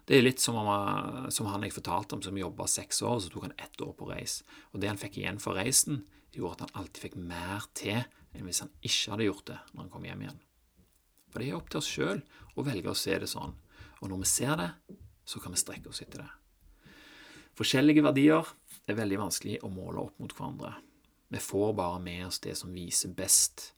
Det 0.08 0.18
er 0.18 0.24
litt 0.26 0.42
som, 0.42 0.58
om, 0.60 1.30
som 1.32 1.48
han 1.52 1.64
jeg 1.64 1.76
fortalte 1.76 2.16
om, 2.16 2.24
som 2.24 2.38
jobba 2.40 2.66
seks 2.72 3.02
år, 3.06 3.20
så 3.20 3.32
tok 3.32 3.50
han 3.50 3.58
ett 3.60 3.82
år 3.84 3.92
på 4.00 4.08
reis. 4.10 4.40
Og 4.72 4.82
det 4.82 4.90
han 4.90 5.00
fikk 5.00 5.20
igjen 5.20 5.42
for 5.44 5.60
reisen, 5.60 6.02
gjorde 6.34 6.56
at 6.56 6.64
han 6.66 6.82
alltid 6.82 7.04
fikk 7.04 7.18
mer 7.20 7.68
til 7.78 8.00
enn 8.34 8.46
hvis 8.48 8.62
han 8.64 8.72
ikke 8.82 9.14
hadde 9.14 9.28
gjort 9.30 9.48
det 9.50 9.58
når 9.72 9.82
han 9.84 9.92
kom 9.94 10.08
hjem 10.08 10.26
igjen. 10.26 10.42
For 11.30 11.42
det 11.42 11.50
er 11.50 11.58
opp 11.60 11.70
til 11.70 11.82
oss 11.82 11.90
sjøl 11.90 12.22
å 12.56 12.66
velge 12.66 12.92
å 12.92 12.98
se 12.98 13.18
det 13.22 13.30
sånn. 13.30 13.56
Og 14.00 14.10
når 14.10 14.22
vi 14.24 14.30
ser 14.32 14.56
det, 14.60 14.70
så 15.30 15.42
kan 15.42 15.54
vi 15.54 15.62
strekke 15.62 15.92
oss 15.92 16.02
etter 16.02 16.24
det. 16.24 16.30
Forskjellige 17.60 18.06
verdier 18.06 18.54
er 18.90 18.98
veldig 18.98 19.20
vanskelig 19.20 19.60
å 19.66 19.72
måle 19.74 20.06
opp 20.08 20.22
mot 20.22 20.34
hverandre. 20.34 20.74
Vi 21.30 21.42
får 21.44 21.76
bare 21.78 22.00
med 22.02 22.26
oss 22.30 22.40
det 22.42 22.56
som 22.58 22.74
viser 22.74 23.14
best. 23.14 23.74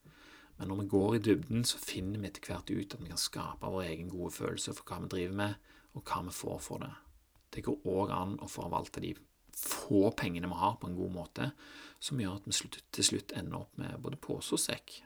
Men 0.60 0.70
når 0.70 0.84
vi 0.84 0.92
går 0.94 1.16
i 1.16 1.24
dybden, 1.26 1.66
så 1.68 1.82
finner 1.82 2.22
vi 2.22 2.30
etter 2.30 2.46
hvert 2.46 2.70
ut 2.70 2.94
at 2.94 3.02
vi 3.02 3.10
kan 3.10 3.20
skape 3.20 3.72
vår 3.74 3.88
egen 3.90 4.12
gode 4.12 4.32
følelse 4.36 4.76
for 4.78 4.88
hva 4.88 5.02
vi 5.04 5.12
driver 5.16 5.40
med, 5.42 5.72
og 5.98 6.06
hva 6.06 6.22
vi 6.28 6.36
får 6.38 6.62
for 6.64 6.86
det. 6.86 6.92
Det 7.52 7.64
går 7.66 7.90
òg 7.92 8.14
an 8.16 8.38
å 8.40 8.48
forvalte 8.48 9.04
de 9.04 9.16
få 9.62 10.10
pengene 10.18 10.50
vi 10.50 10.60
har, 10.60 10.76
på 10.82 10.90
en 10.90 10.98
god 10.98 11.14
måte, 11.16 11.52
som 12.02 12.20
gjør 12.22 12.40
at 12.40 12.48
vi 12.50 12.70
til 12.98 13.06
slutt 13.06 13.34
ender 13.38 13.62
opp 13.62 13.78
med 13.78 14.00
både 14.02 14.20
pose 14.22 14.56
og 14.58 14.62
sekk. 14.62 15.02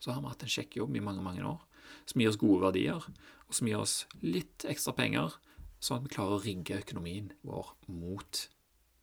Så 0.00 0.14
har 0.14 0.22
vi 0.22 0.32
hatt 0.32 0.46
en 0.46 0.54
kjekk 0.56 0.80
jobb 0.80 0.96
i 0.96 1.04
mange, 1.04 1.22
mange 1.24 1.44
år 1.46 1.60
som 2.06 2.20
gir 2.20 2.30
oss 2.30 2.38
gode 2.40 2.62
verdier, 2.64 3.04
og 3.46 3.54
som 3.54 3.68
gir 3.68 3.80
oss 3.80 4.04
litt 4.22 4.64
ekstra 4.68 4.94
penger, 4.96 5.34
sånn 5.82 6.00
at 6.00 6.06
vi 6.06 6.14
klarer 6.14 6.36
å 6.36 6.42
rigge 6.44 6.80
økonomien 6.80 7.30
vår 7.46 7.72
mot 7.90 8.42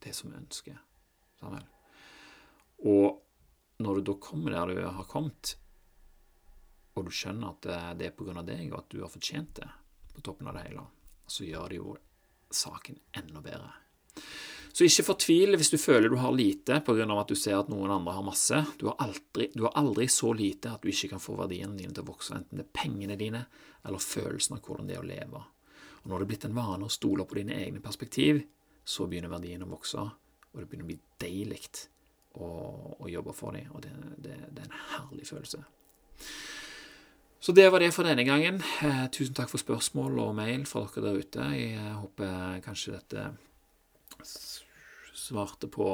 det 0.04 0.14
som 0.16 0.32
vi 0.32 0.40
ønsker. 0.40 0.78
Og 2.88 3.82
når 3.84 4.00
du 4.00 4.10
da 4.10 4.18
kommer 4.22 4.54
der 4.54 4.74
du 4.74 4.84
har 4.86 5.10
kommet, 5.10 5.56
og 6.98 7.06
du 7.06 7.14
skjønner 7.14 7.54
at 7.54 7.66
det 7.66 7.76
er 7.78 8.38
av 8.40 8.48
deg, 8.48 8.72
og 8.72 8.80
at 8.80 8.90
du 8.94 9.02
har 9.04 9.14
fortjent 9.14 9.60
det, 9.60 9.70
på 10.16 10.24
toppen 10.26 10.50
av 10.50 10.58
det 10.58 10.66
hele, 10.70 10.86
så 11.30 11.46
gjør 11.46 11.70
det 11.70 11.82
jo 11.82 11.98
saken 12.54 12.98
enda 13.20 13.44
bedre. 13.44 13.74
Så 14.78 14.86
ikke 14.86 15.08
fortvil 15.08 15.58
hvis 15.58 15.72
du 15.74 15.80
føler 15.82 16.12
du 16.12 16.20
har 16.22 16.36
lite 16.38 16.76
pga. 16.86 17.06
at 17.18 17.32
du 17.32 17.34
ser 17.36 17.56
at 17.58 17.70
noen 17.72 17.90
andre 17.90 18.14
har 18.14 18.22
masse. 18.22 18.60
Du 18.78 18.86
har, 18.86 18.96
aldri, 19.02 19.48
du 19.56 19.64
har, 19.64 19.72
aldri, 19.74 20.06
så 20.06 20.30
lite 20.38 20.70
at 20.70 20.84
du 20.84 20.92
ikke 20.92 21.16
kan 21.16 21.22
få 21.24 21.34
verdiene 21.40 21.74
dine 21.74 21.96
til 21.96 22.04
å 22.04 22.12
vokse, 22.12 22.36
enten 22.38 22.60
det 22.60 22.68
er 22.68 22.76
pengene 22.78 23.18
dine 23.18 23.48
eller 23.82 23.98
følelsen 23.98 24.54
av 24.54 24.62
hvordan 24.62 24.86
det 24.86 25.00
er 25.00 25.02
å 25.02 25.08
leve. 25.08 25.42
Og 26.04 26.12
Når 26.12 26.20
det 26.20 26.28
er 26.28 26.30
blitt 26.30 26.46
en 26.46 26.60
vane 26.60 26.86
å 26.86 26.94
stole 26.94 27.26
på 27.26 27.40
dine 27.40 27.58
egne 27.58 27.82
perspektiv, 27.82 28.44
så 28.86 29.08
begynner 29.10 29.34
verdiene 29.34 29.66
å 29.66 29.72
vokse, 29.72 30.04
og 30.54 30.62
det 30.62 30.68
begynner 30.68 30.86
å 30.86 30.92
bli 30.92 31.00
deilig 31.26 31.64
å, 32.38 32.52
å, 33.02 33.10
jobbe 33.10 33.34
for 33.34 33.58
dem, 33.58 33.74
og 33.74 33.82
det, 33.82 33.96
det, 34.22 34.38
det 34.54 34.62
er 34.62 34.70
en 34.70 34.86
herlig 34.94 35.26
følelse. 35.26 35.64
Så 37.42 37.58
det 37.58 37.66
var 37.74 37.82
det 37.82 37.90
for 37.98 38.06
denne 38.06 38.28
gangen. 38.30 38.62
Eh, 38.86 39.04
tusen 39.10 39.34
takk 39.34 39.50
for 39.50 39.62
spørsmål 39.62 40.22
og 40.22 40.38
mail 40.38 40.70
fra 40.70 40.86
dere 40.86 41.10
der 41.10 41.26
ute. 41.26 41.50
Jeg 41.58 41.98
håper 41.98 42.62
kanskje 42.66 43.00
dette 43.00 43.28
svarte 45.18 45.70
på 45.72 45.90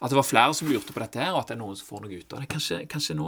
at 0.00 0.08
det 0.08 0.16
var 0.16 0.24
flere 0.24 0.54
som 0.56 0.68
lurte 0.70 0.94
på 0.96 1.02
dette, 1.02 1.20
her, 1.20 1.34
og 1.34 1.42
at 1.42 1.50
det 1.50 1.58
er 1.58 1.60
noen 1.60 1.76
som 1.76 1.90
får 1.90 2.04
noe 2.06 2.20
ut 2.22 2.32
av 2.32 2.40
det. 2.40 2.48
Kanskje, 2.48 2.78
kanskje 2.88 3.18
nå, 3.18 3.26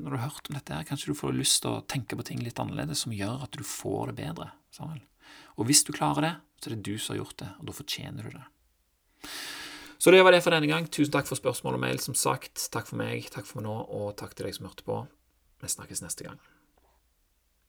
når 0.00 0.06
du 0.08 0.16
har 0.16 0.30
hørt 0.30 0.48
om 0.48 0.56
dette, 0.56 0.72
her, 0.72 0.86
kanskje 0.88 1.12
du 1.12 1.18
får 1.18 1.36
lyst 1.36 1.60
til 1.66 1.74
å 1.74 1.82
tenke 1.84 2.16
på 2.16 2.24
ting 2.24 2.40
litt 2.40 2.56
annerledes, 2.62 3.02
som 3.04 3.12
gjør 3.12 3.44
at 3.44 3.52
du 3.52 3.66
får 3.66 4.12
det 4.12 4.16
bedre. 4.22 4.48
Samuel. 4.72 5.02
Og 5.60 5.68
hvis 5.68 5.84
du 5.84 5.92
klarer 5.92 6.24
det, 6.24 6.32
så 6.62 6.70
er 6.70 6.78
det 6.78 6.88
du 6.88 6.96
som 6.96 7.12
har 7.12 7.20
gjort 7.20 7.38
det, 7.44 7.50
og 7.60 7.68
da 7.68 7.76
fortjener 7.76 8.24
du 8.24 8.38
det. 8.38 8.46
Så 10.00 10.12
det 10.12 10.24
var 10.24 10.32
det 10.32 10.42
for 10.44 10.56
denne 10.56 10.68
gang. 10.70 10.88
Tusen 10.88 11.12
takk 11.12 11.28
for 11.28 11.36
spørsmål 11.36 11.76
og 11.76 11.84
mail, 11.84 12.00
som 12.00 12.16
sagt. 12.16 12.70
Takk 12.72 12.88
for 12.88 13.00
meg, 13.00 13.28
takk 13.32 13.48
for 13.48 13.60
meg 13.60 13.68
nå, 13.68 13.78
og 14.00 14.12
takk 14.16 14.36
til 14.36 14.48
deg 14.48 14.56
som 14.56 14.68
hørte 14.70 14.86
på. 14.86 15.02
Vi 15.60 15.76
snakkes 15.76 16.04
neste 16.04 16.28
gang. 16.28 16.40